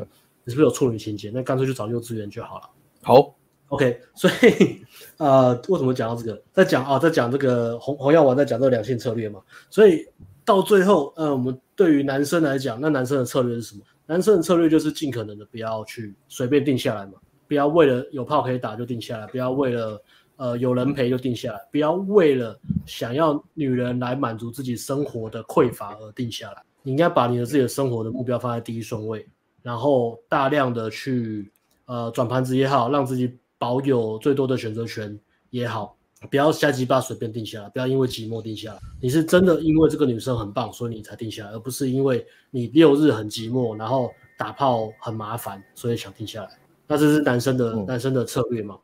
[0.53, 1.30] 是不是有处女情节？
[1.30, 2.70] 那干脆去找幼稚园就好了。”
[3.03, 3.34] 好
[3.68, 4.01] ，OK。
[4.14, 4.84] 所以，
[5.16, 6.41] 呃，为什么讲到这个？
[6.53, 9.41] 在讲啊，在讲这个红红药丸，在讲这个两性策略嘛。
[9.68, 10.07] 所以
[10.45, 13.82] 到最后，呃，我们对于男生来讲，那男生的策略是什么？
[14.07, 17.12] 男生的策略就是尽可能的不要去随便定下来嘛。
[17.51, 20.01] 不要为了有炮可以打就定下来，不要为了
[20.37, 26.63] 呃有人陪就定下来，不要为了想要女人来满足自己生活的匮乏而定下来。
[26.85, 29.27] 你应该把你的自己的生活的目标放在第一顺位，
[29.63, 31.51] 然后大量的去
[31.87, 35.19] 呃转盘子也好，让自己保有最多的选择权
[35.51, 35.97] 也好，
[36.31, 38.79] 不要瞎鸡巴随便定下来，不要因为寂寞定下来。
[39.01, 46.60] 你是真的因为这个女生很棒，所以你才定下来，而不是因为你六日很寂寞，然后打炮很麻烦，所以想定下来。
[46.91, 48.76] 那这是男生的、嗯、男生的策略嘛，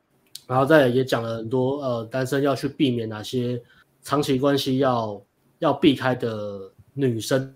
[0.47, 3.61] 然后再也讲了很多呃，单身要去避免哪些
[4.01, 5.21] 长期关系要
[5.59, 7.53] 要避开的女生。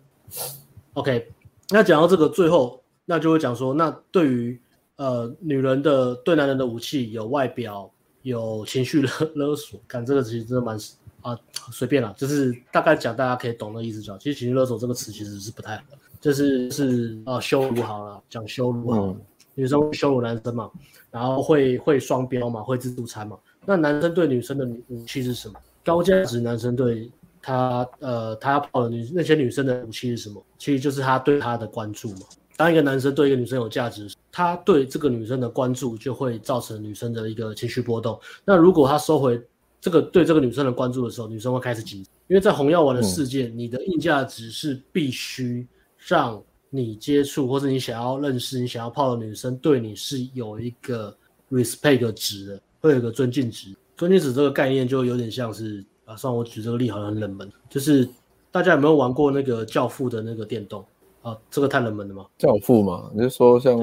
[0.95, 1.31] OK，
[1.69, 4.61] 那讲到这个最后，那就会讲说，那对于
[4.97, 7.89] 呃女人的对男人的武器有外表，
[8.23, 10.77] 有情绪勒 勒索，看这个其实真的蛮
[11.21, 11.39] 啊
[11.71, 14.19] 随便啦，就是大概讲大家可以懂的意思就好。
[14.19, 19.13] 其实情绪勒索这个词其实是不太好的，就是是啊羞辱好了，讲羞辱好了。
[19.13, 19.21] 嗯
[19.61, 20.71] 女生会羞辱男生嘛，
[21.11, 23.37] 然后会会双标嘛，会自助餐嘛。
[23.67, 25.55] 那男生对女生的武器是什么？
[25.85, 27.11] 高价值男生对
[27.43, 30.43] 他呃他要泡的女那些女生的武器是什么？
[30.57, 32.21] 其实就是他对她的关注嘛。
[32.57, 38.19] 当一个男生对一个女生有价值，他对这个女生的关注就会造成女生的一个情绪波动。
[38.47, 39.39] 那如果他收回
[39.79, 45.67] 这个对这个女生的关注的时候，女生会开始紧张，因为在红药丸的世界，嗯、你的硬价值是必须
[45.99, 46.43] 让。
[46.71, 51.15] 你接触或者你想要认识、你想要泡的女生，对你是有一个
[51.51, 53.75] respect 值的，会有一个尊敬值。
[53.97, 58.09] 尊敬值这个概念就有点像是啊，算我举这个例好像很冷门，就是
[58.51, 60.85] 大家有没有玩过那个教父的那个电动
[61.23, 61.37] 啊？
[61.51, 62.25] 这个太冷门了吗？
[62.39, 63.77] 教父嘛，你就说像，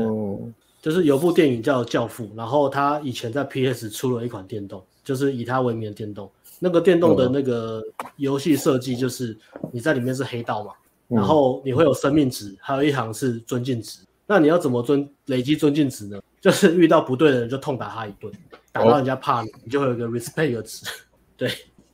[0.81, 6.31] 就是有部电影叫教父，然后他以前在 PS 出了一款电动，就是以他为名的电动。
[6.59, 7.83] 那个电动的那个
[8.15, 9.37] 游戏设计就是
[9.71, 10.71] 你在里面是黑道嘛。
[11.07, 13.99] 然后你会有生命值，还有一行是尊敬值。
[14.25, 16.19] 那你要怎么尊累积尊敬值呢？
[16.41, 18.31] 就是遇到不对的人就痛打他一顿，
[18.71, 20.85] 打到人家怕你，你就会有一个 respect 值。
[21.37, 21.49] 对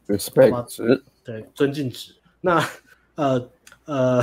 [0.07, 2.13] ，respect 值，对，尊敬值。
[2.41, 2.63] 那
[3.15, 3.49] 呃
[3.85, 4.19] 呃，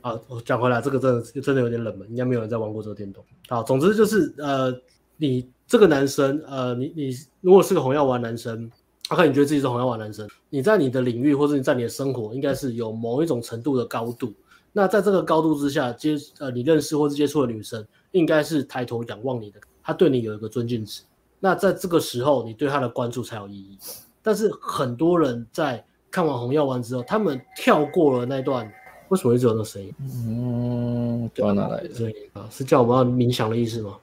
[0.00, 3.24] 啊，我讲回来，这个真的真的有点冷门，应该没有人在玩过这个电动。
[3.48, 4.72] 好，总之就是呃，
[5.16, 7.10] 你这个男生，呃，你你
[7.40, 8.70] 如果是个红药丸男生。
[9.10, 14.32] 他看你觉得自己是红药丸男生，你在你的领域或者你在你的生活，应该是有某一种程度的高度。
[14.72, 21.02] 那在这个高度之下接呃你认识或是接触的女生，应该是抬头仰望你的，她对你有一个尊敬值。
[21.40, 23.76] 那在这个时候，你对她的关注才有意义。
[24.22, 28.72] 但是很多人在看完红药丸之后，他们跳过了那段。
[29.08, 29.92] 为什么一直有那个声音？
[30.28, 32.46] 嗯，对，哪来的声音啊？
[32.48, 33.96] 是叫我们要冥想的意思吗？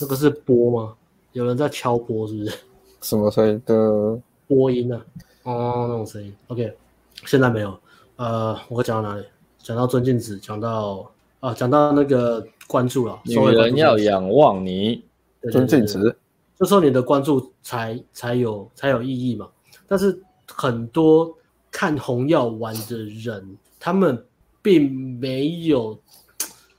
[0.00, 0.94] 那个是波吗？
[1.32, 2.58] 有人在敲波是不是？
[3.02, 4.20] 什么声音的？
[4.46, 5.02] 播音呢、啊？
[5.44, 6.34] 哦，那种声音。
[6.48, 6.76] OK，
[7.24, 7.78] 现在没有。
[8.16, 9.24] 呃，我讲到哪里？
[9.58, 13.20] 讲到尊敬值，讲到啊，讲到那个关注了。
[13.24, 15.04] 女人要仰望你，
[15.50, 16.16] 尊敬值，
[16.56, 19.48] 这时候你的关注才才有才有意义嘛。
[19.86, 21.36] 但是很多
[21.70, 24.24] 看红药丸的人，他们
[24.62, 25.98] 并没有。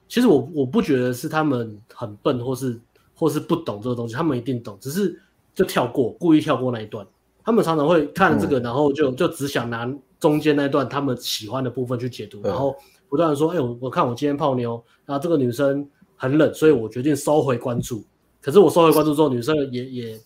[0.08, 2.80] 其实我我不觉得是他们很笨，或是
[3.14, 5.22] 或是不懂这个东西，他们一定懂，只是
[5.54, 7.06] 就跳过，故意跳过那一段。
[7.48, 9.90] 他们常常会看这个，然后就就只想拿
[10.20, 12.76] 中间那段他们喜欢的部分去解读，然后
[13.08, 18.04] 不断的说：“哎，我我看我今天泡妞，然后这个女生很冷，所以我决定收回关注。
[18.42, 20.20] 可是我收回关注之后，女生也也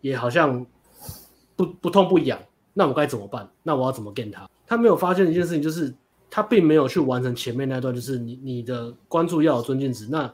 [0.00, 0.66] 也好像
[1.54, 2.36] 不不痛不痒，
[2.74, 3.48] 那我该怎么办？
[3.62, 4.48] 那我要怎么 get 她？
[4.66, 5.94] 他没有发现一件事情，就是
[6.28, 10.28] 他并没有去完成前面那段，就是你你的关注要有尊敬值，那。”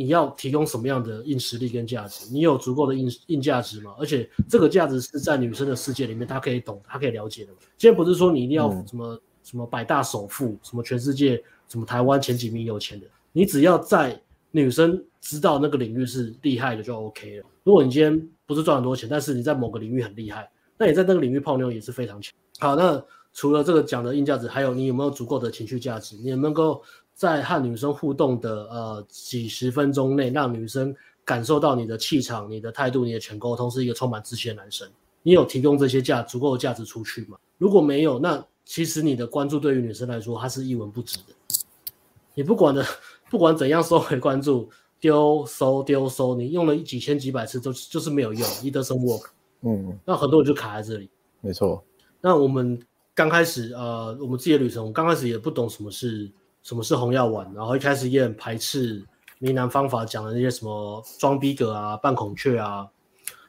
[0.00, 2.32] 你要提供什么样的硬实力跟价值？
[2.32, 3.94] 你有足够的硬硬价值吗？
[3.98, 7.52] 而且这个价值是在女生的世界里面，她可以懂，她可以了解的。
[7.76, 14.18] 今天不是说你一定要什么、嗯、什么百大首富，什么全世界什么台湾前几名有钱的，你只要在
[14.50, 17.44] 女生知道那个领域是厉害的就 OK 了。
[17.62, 22.32] 如果你今天不是赚很多钱，但是你在某个领域很厉害，那你在那个领域泡妞也是非常强。
[22.58, 26.16] 好，那除了这个讲的硬价值，还有你有没有足够的情绪价值？
[26.16, 26.82] 你能够
[27.20, 34.88] 在和女生互动的呃几十分钟内，让女生感受到你的气场、你的态度、你的全沟通是一个充满自信的男生。
[35.22, 37.36] 你有提供这些价足够的价值出去吗？
[37.58, 41.34] 如果没有，那其实你的关注对于女生来说，它是一文不值的。
[42.32, 42.82] 你不管的，
[43.28, 49.26] 不管怎样收回关注，丢收丢收，你用了几千几百次，都就是没有用，it doesn't work。
[49.60, 51.10] 嗯，那很多人就卡在这里。
[51.42, 51.84] 没错。
[52.22, 52.80] 那我们
[53.14, 56.30] 刚开始呃，我们自己的旅程，我刚开始也不懂什么是。
[56.62, 57.50] 什么是红药丸？
[57.54, 59.02] 然后一开始也很排斥
[59.38, 62.86] 呢喃方法讲的那些什么装逼格啊、扮孔雀啊，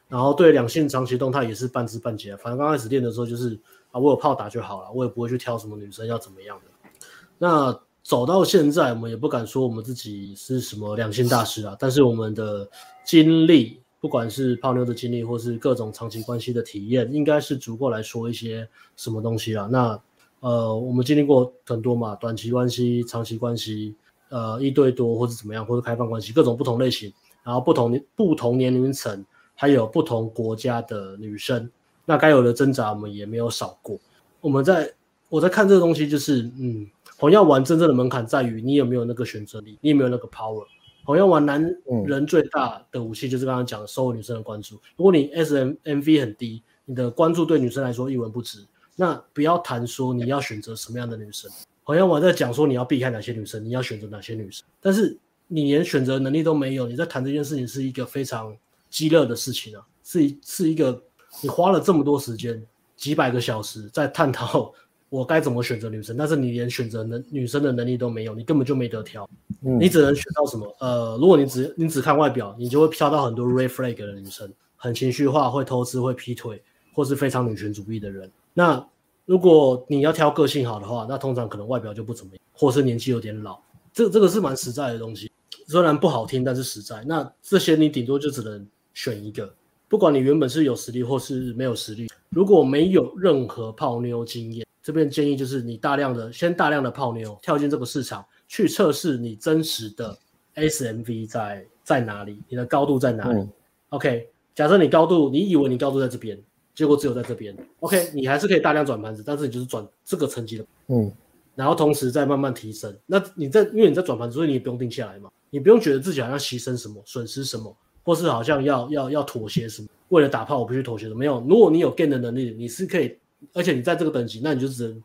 [0.07, 2.35] 然后对两性长期动态也是半知半解。
[2.37, 3.59] 反正刚开始练的时候就是
[3.91, 6.99] 啊，我有炮打就好了，我也不会去挑什么女生要怎么样的。
[7.37, 12.69] 那走到现在，我们也不敢说我们自己是什么两性大师啊，但是我们的
[13.03, 19.67] 经历，不管是泡妞的经历，或是各种长期关系的体验，应该是足够来说一些什么东西了。
[19.67, 20.01] 那。
[20.41, 23.95] 呃，我们经历过很多嘛，短期关系、长期关系，
[24.29, 27.13] 呃，一对多或者怎么样，或者开放关系，各种不同类型，
[27.43, 29.23] 然后不同不同年龄层，
[29.55, 31.69] 还有不同国家的女生，
[32.05, 33.99] 那该有的挣扎我们也没有少过。
[34.39, 34.91] 我们在
[35.29, 36.87] 我在看这个东西，就是嗯，
[37.17, 40.65] 红药丸真正的门槛在于你有没有那个选择力，你有没有那个 power。
[41.03, 41.63] 红药丸男
[42.05, 44.75] 人最大的武器就是刚刚讲的收获女生的关注。
[44.95, 48.65] 如果你 S M M V 很低，你的关注对女生来说一文不值。
[48.95, 51.49] 那不要谈说你要选择什么样的女生，
[51.83, 55.17] 好像我在讲说你要避开哪些女生，你要选择哪些女生，但是
[55.47, 58.55] 你连选择能力都没有，你在谈这件事情是一个非常
[58.89, 61.01] 鸡肋的事情啊，是是一个
[61.41, 62.61] 你花了这么多时间，
[62.95, 64.71] 几百个小时在探讨
[65.09, 69.29] 我该怎么选择女生，但是你连选择能女生的能力都没有，你根本就没得挑，
[69.59, 70.73] 你只能选到什么？
[70.79, 76.61] 呃，如果你只你只看外表，你就会挑到很多 red flag 的女生，很情绪化，会偷吃，会劈腿，
[76.93, 78.87] 或是非常女权主义的人，那。
[79.25, 83.57] 如果你要挑个性好的话，那通常可能外表就不怎么样，或是年纪有点老。
[83.93, 85.31] 这这个是蛮实在的东西，
[85.67, 87.01] 虽然不好听，但是实在。
[87.05, 89.53] 那这些你顶多就只能选一个，
[89.87, 92.09] 不管你原本是有实力或是没有实力。
[92.29, 100.17] 如果没有任何泡妞经验，这边建议就是你大量的先大量的泡妞，跳进这个市场去测试你真实的
[100.55, 103.39] SMV 在在哪里，你的高度在哪里。
[103.39, 103.49] 嗯、
[103.89, 106.37] OK，假设你高度，你以为你高度在这边。
[106.81, 111.13] 结果只有在这边，OK，你还是可以大量转盘子，但是你就是转这个层级的，嗯，
[111.53, 112.91] 然后同时再慢慢提升。
[113.05, 117.71] 那你在，因为你在转盘子，所以你也不用定下来嘛，你不用觉得自己好像牺牲什么、损失什么，
[118.01, 121.19] 或是好像要要要妥协什么，为了打炮我必须妥协什么。
[121.19, 123.15] 没有，如果你有 gain 的能力，你是可以，
[123.53, 125.03] 而且你在这个等级，那你就只能，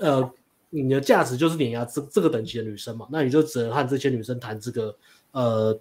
[0.00, 0.32] 呃，
[0.70, 4.96] 你的价值就是碾压这这个等级的女生嘛，那你就只能和这些女生谈这个，
[5.32, 5.78] 呃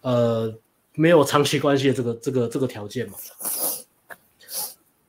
[0.00, 0.52] 呃，
[0.96, 3.14] 没有长期关系的这个这个这个条件嘛。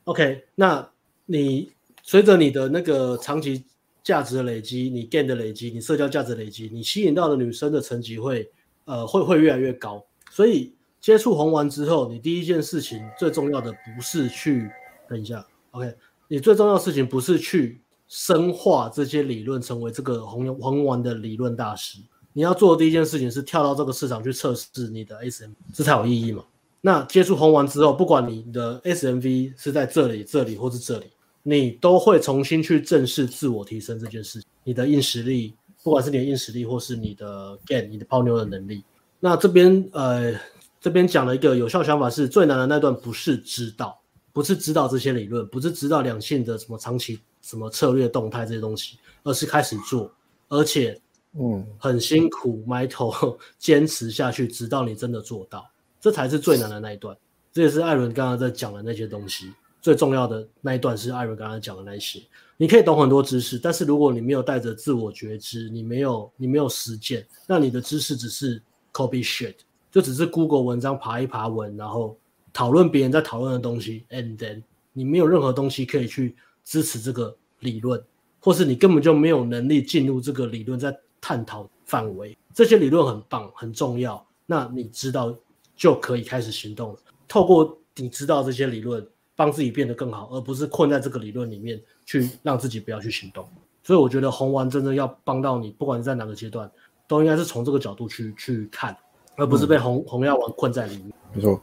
[0.06, 0.90] OK，那
[1.26, 1.72] 你
[2.04, 3.64] 随着你的那个长期
[4.04, 8.50] 价值的累积，你 gain 的累积，你社交价值累积，你吸引到的女生的层级会
[8.86, 10.04] 呃会会越来越高。
[10.32, 14.70] 所以接触红丸之后，你第一件事情最重要的不是去
[15.08, 15.94] 等一下，OK，
[16.28, 22.00] 你最重要的事情不是去深化这些理论，成为这个红红丸的理论大师。
[22.34, 26.44] 你要做的第一件事情是跳到这个市场去测试你的 SM，这才有意义嘛。
[26.82, 31.08] 那接触红丸之后，不管你的 SMV 是在这里、这里或是这里，
[31.44, 34.42] 你都会重新去正视自我提升这件事。
[34.64, 35.54] 你的硬实力，
[35.84, 38.84] 不管是你的硬实力或是你的 gain，你的泡妞的能力。
[39.20, 40.34] 那这边呃，
[40.80, 44.00] 这边讲了一个有效想法是，最难的那段不是知道，
[44.32, 50.10] 不是知道这些理论，不是知道两性的什么长期什么策略动态这些东西，而是开始做，
[50.48, 50.98] 而且
[51.38, 55.70] 嗯很辛苦，埋头 坚持下去，直到你真的做到。
[56.00, 57.16] 这才是最难的那一段，
[57.52, 62.22] 这也是艾伦刚刚在讲的那些东西最重要的那一段，是艾伦刚刚讲的那些。
[62.58, 69.56] 你可以懂很多知识，但是如果你没有带着自我觉知，你没有你没有实践，那你的知识只是 copy shit，
[69.92, 72.18] 就只是 Google 文章爬一爬文，然后
[72.52, 76.36] 讨论别人在讨论的东西，and then 你没有任何东西可以去
[76.66, 78.02] 支持这个理论，
[78.42, 82.38] 或是你根本就没有能力进入这个理论在探讨范围。
[82.54, 85.34] 这些理论很棒很重要，那你知道？
[85.80, 87.00] 就可以开始行动了。
[87.28, 89.04] 透过你知道这些理论，
[89.36, 93.48] 帮自己变得更好，而不是困在这个理论里面去让自己不要去行动。
[93.82, 96.70] 所以我觉得红丸真正要帮到你，不管是在哪个阶段，
[97.08, 98.96] 都应该是从这个角度去去看。
[99.38, 101.14] 而不是被红、嗯、红药丸困在里面。
[101.32, 101.62] 没错。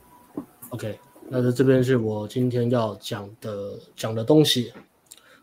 [0.70, 0.98] OK，
[1.28, 4.72] 那这这边是我今天要讲的讲的东西。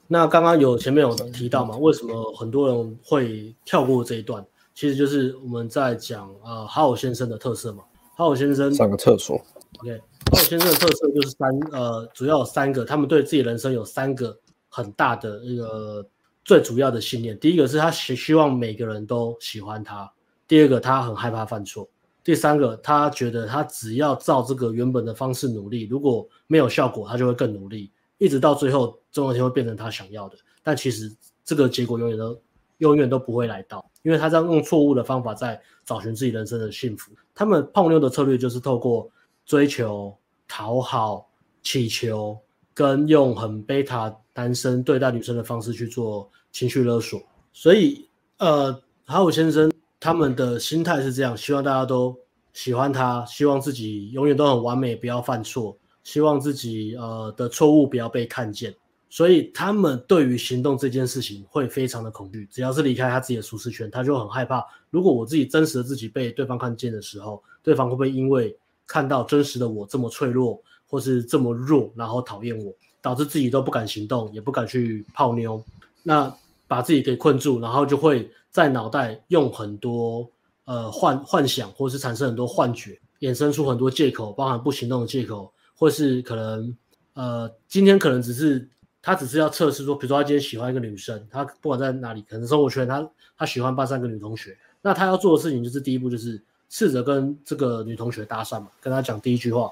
[0.07, 1.77] 那刚刚有前面有提到嘛？
[1.77, 4.43] 为什么很多人会跳过这一段？
[4.73, 7.83] 其实就是我们在讲啊、呃，哈尔先生的特色嘛。
[8.15, 9.35] 好好先生上个厕所。
[9.79, 9.97] OK，
[10.31, 14.37] 好好先生的特色就是三呃，主要有三个，他们对自己人生有三个
[14.69, 16.05] 很大的一个
[16.45, 17.37] 最主要的信念。
[17.39, 20.05] 第一个是他希希望每个人都喜欢他；
[20.47, 21.83] 第二个他很害怕犯错；
[22.23, 27.91] 第三个他觉得他只要照这个原本的方式努力，如果没有效果，他就会更努力。
[28.19, 31.11] 一直到最后，总有一天会变成他想要的，但其实
[31.43, 32.39] 这个结果永远都
[32.77, 37.11] 永远都不会来到，因为他这样用错误的方法在找寻自己人生的幸福。
[37.33, 39.09] 他们泡妞的策略就是透过
[39.45, 40.15] 追求、
[40.47, 41.27] 讨好、
[41.63, 42.37] 乞求，
[42.73, 47.21] 跟用很贝塔男生对待女生的方式去做情绪勒索。
[47.51, 48.71] 所以，呃，
[49.05, 52.15] 好好先生他们的心态是这样，希望大家都
[52.53, 55.77] 喜欢他，希望自己永远都很完美，不要犯错。
[56.03, 58.75] 希望自己呃的错误不要被看见，
[59.13, 62.47] 所以他们对于行动这件事情会非常的恐惧。
[62.51, 64.65] 只要是离开他自己的舒适圈，他就很害怕。
[64.89, 68.57] 如果我自己真实的自己被对方看见的时候，对方会不会因为
[68.87, 75.63] 看到真实的我这么脆弱，或是这么弱，然后讨厌我，导致自己都不敢行动，也不敢去泡妞，
[76.01, 76.35] 那
[76.67, 80.27] 把自己给困住，然后就会在脑袋用很多
[80.65, 85.53] 呃幻幻想，或是产生很多幻觉，衍生出很多借口，包含不行动的借口。
[85.75, 86.75] 或是可能，
[87.13, 88.67] 呃，今天可能只是
[89.05, 93.05] 他只是要测试说，比如说他今天喜欢一个女生，他不管在哪里，可能生活圈他
[93.37, 99.69] 他喜欢班上一个女同学，那他要做的事情就是第一步就是试着跟这个女同学搭讪嘛，跟他讲第一句话，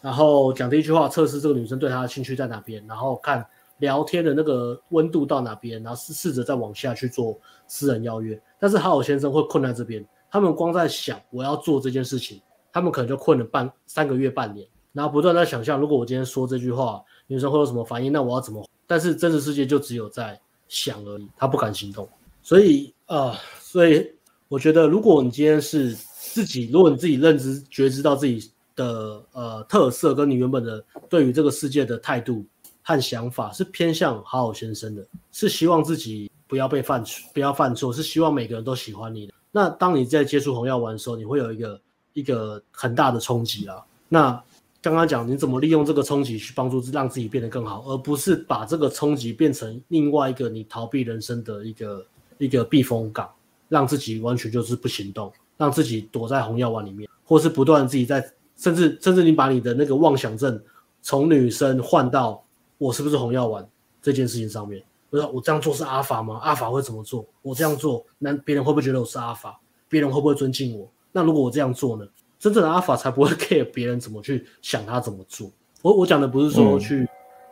[0.00, 3.46] 然后讲第一句话测试这个女生对他的兴趣在哪边，然后看
[3.78, 7.38] 聊天的那个温度到哪边，然后试试着再往下去做
[7.68, 8.36] 私人邀约。
[8.58, 12.42] 但是好好先生会困在这边，他们光在想我要做这件事情，
[12.72, 14.66] 他们可能就困了半三个月半年。
[14.92, 18.12] 然后不断在想象，如果我今天说这句话，女生会有什么反应？
[18.12, 18.66] 那我要怎么？
[18.86, 22.08] 但是真实世界就只有在想而已，他不敢行动。
[22.42, 24.08] 所以啊、呃，所以
[24.48, 32.44] 我觉得，如果你今天是自己，如果你自己认知觉知到自己的呃特色，跟你原本的对于这个世界的态度
[32.82, 39.34] 和想法是偏向好好先生的，是希望自己不要被犯错，不要犯错，是希望每个人都喜欢你的。
[39.50, 41.80] 那当你在接触红药丸的时候，你会有一个
[42.12, 43.84] 一个很大的冲击啦。
[44.08, 44.40] 那
[44.86, 52.06] 刚刚讲你怎么利用这个冲击去帮助让自己变得更好，而不是把这个冲击变成另外一个你逃避人生的一个
[52.38, 53.28] 一个避风港，
[53.68, 58.24] 让自己完全就是不行动，让自己躲在红药丸里面，或是不断自己在，
[58.56, 60.62] 甚至甚至你把你的那个妄想症
[61.02, 62.40] 从女生换到
[62.78, 63.68] 我是不是红药丸
[64.00, 64.80] 这件事情上面，
[65.10, 66.38] 不知道我这样做是阿法吗？
[66.44, 67.26] 阿法会怎么做？
[67.42, 69.60] 我这样做，那别人会不会觉得我是阿法？
[69.88, 70.88] 别人会不会尊敬我？
[71.10, 72.06] 那如果我这样做呢？
[72.46, 75.50] 真正的阿法才不会 care 别人怎么去想他怎么做。
[75.82, 77.04] 我我讲的不是说去，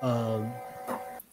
[0.03, 0.53] 嗯、呃，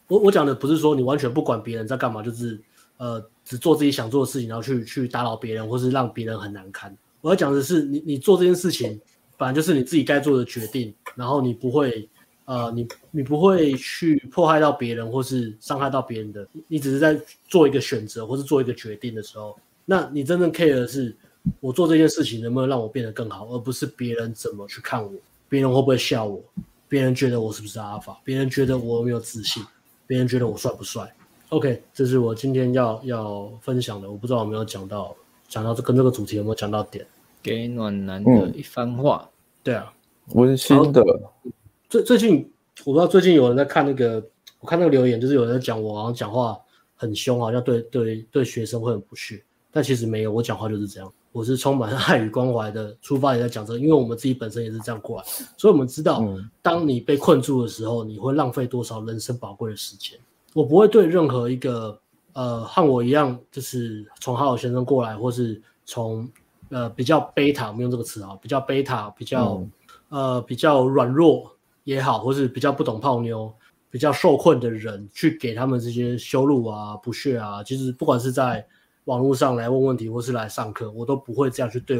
[0.07, 2.59] 我我讲的不是说你完全不管别人在干嘛，就是
[2.97, 6.91] 呃只做自己想做的事情，然后去去打扰别人，或是让别人很难堪。
[7.21, 8.99] 我要讲的是你你做这件事情，
[9.37, 12.09] 本来就是你自己该做的决定，然后你不会
[12.45, 17.15] 呃你你不会去迫害到别人或是伤害到别人的，你只是在
[17.47, 19.55] 做一个选择或是做一个决定的时候，
[19.85, 21.15] 那你真正 care 的是。
[21.59, 25.11] 我做这件事情能不能让我变得更好，而不是别人怎么去看我，
[25.49, 26.41] 别人会不会笑我，
[26.87, 29.63] 别人觉得我是不是阿法，别人觉得我有没有自信，
[30.05, 31.11] 别人觉得我帅不帅
[31.49, 34.09] ？OK，这是我今天要要分享的。
[34.09, 35.15] 我不知道有没有讲到，
[35.47, 37.05] 讲到这跟这个主题有没有讲到点？
[37.43, 39.23] 给暖男的一番话。
[39.23, 39.29] 嗯、
[39.63, 39.91] 对啊，
[40.33, 41.03] 温馨的。
[41.89, 42.49] 最最近
[42.85, 44.23] 我不知道最近有人在看那个，
[44.59, 46.57] 我看那个留言，就是有人在讲我好像讲话
[46.95, 51.11] 很凶，好像对对对学生会很不屑，但其实没有，我讲话就是这样。
[51.31, 55.25] 我是充满爱与关怀的出发也在讲这个，因为我们自己本身也是这样过来，
[55.57, 56.23] 所以我们知道，
[56.61, 60.19] 当你被困住的时候，你会浪费多少人生宝贵的时间。
[60.53, 61.97] 我不会对任何一个
[62.33, 66.29] 呃和我一样，就是从好好先生过来，或是从
[66.69, 69.63] 呃比较贝塔，我们用这个词啊，比较贝塔，比较
[70.09, 71.49] 呃比较软弱
[71.85, 73.49] 也好，或是比较不懂泡妞、
[73.89, 77.63] 比较受困的人，去给他们这些羞辱啊、不屑啊。
[77.63, 78.67] 其实不管是在
[79.05, 81.99] 网络上来问问题，或是来上课，我都不会这样去对，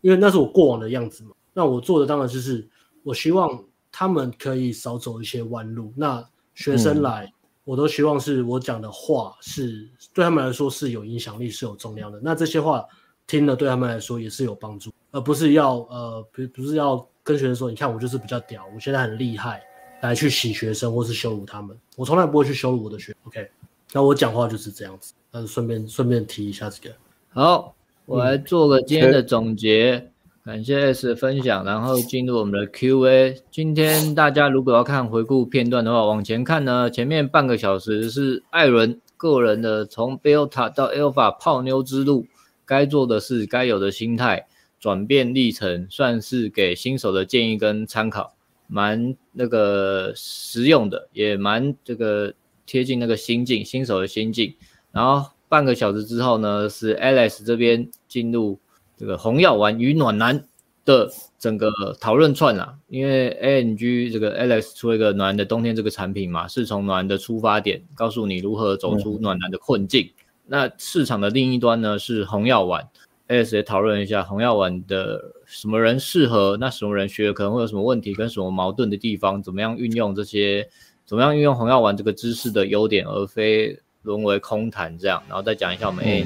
[0.00, 1.30] 因为那是我过往的样子嘛。
[1.52, 2.68] 那我做的当然就是，
[3.02, 5.92] 我希望他们可以少走一些弯路。
[5.96, 6.24] 那
[6.54, 7.32] 学生来，嗯、
[7.64, 12.18] 我都希望是我讲的话是对他们来说是有影响力、是有重量的。
[12.22, 12.84] 那这些话
[13.26, 19.62] 听了对他们来说也是有帮助，而不是要呃，不不是要跟学生说，你看我就是比较屌，我现在很厉害，
[20.00, 21.78] 来去洗学生或是羞辱他们。
[21.96, 23.16] 我从来不会去羞辱我的学生。
[23.24, 23.50] OK，
[23.92, 25.14] 那我讲话就是这样子。
[25.32, 26.94] 嗯，顺便顺便提一下这个。
[27.30, 27.74] 好，
[28.06, 30.08] 我来做个今天的总结。
[30.44, 33.40] 感谢 S 的分享，然后进入我们的 Q&A。
[33.52, 42.26] 今天大家如果要看回顾片段的话，往前看呢，前面半个小时是艾伦个人的从 Beta 到 Alpha 泡妞之路，
[42.66, 44.48] 该做的事、该有的心态、
[44.80, 48.34] 转变历程，算是给新手的建议跟参考，
[48.66, 52.34] 蛮那个实用的，也蛮这个
[52.72, 54.54] 贴近那个心境，新手的心境。
[54.90, 58.58] 然后半个小时之后呢，是 Alex 这边进入。
[58.94, 60.44] 这个红药丸与暖男
[60.84, 70.08] 的整个讨论串啊，因为 ANG 这个 Alex 出了一个暖男的冬天这个产品嘛，是从暖男的出发点，告诉你如何走出暖男的困境。
[70.46, 72.88] 那市场的另一端呢是红药丸
[73.26, 80.68] ，Alex 也讨论一下红药丸的什么人适合，那什么人学可能会有什么问题跟什么矛盾的地方，怎么样运用这些，
[81.12, 86.24] 怎么样运用红药丸这个知识的优点，而非沦为空谈这样，然后再讲一下我们 ANG。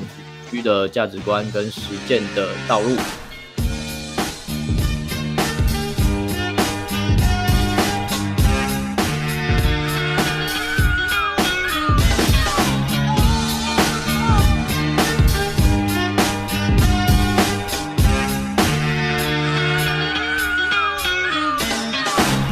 [0.49, 2.95] 区的价值观跟实践的道路。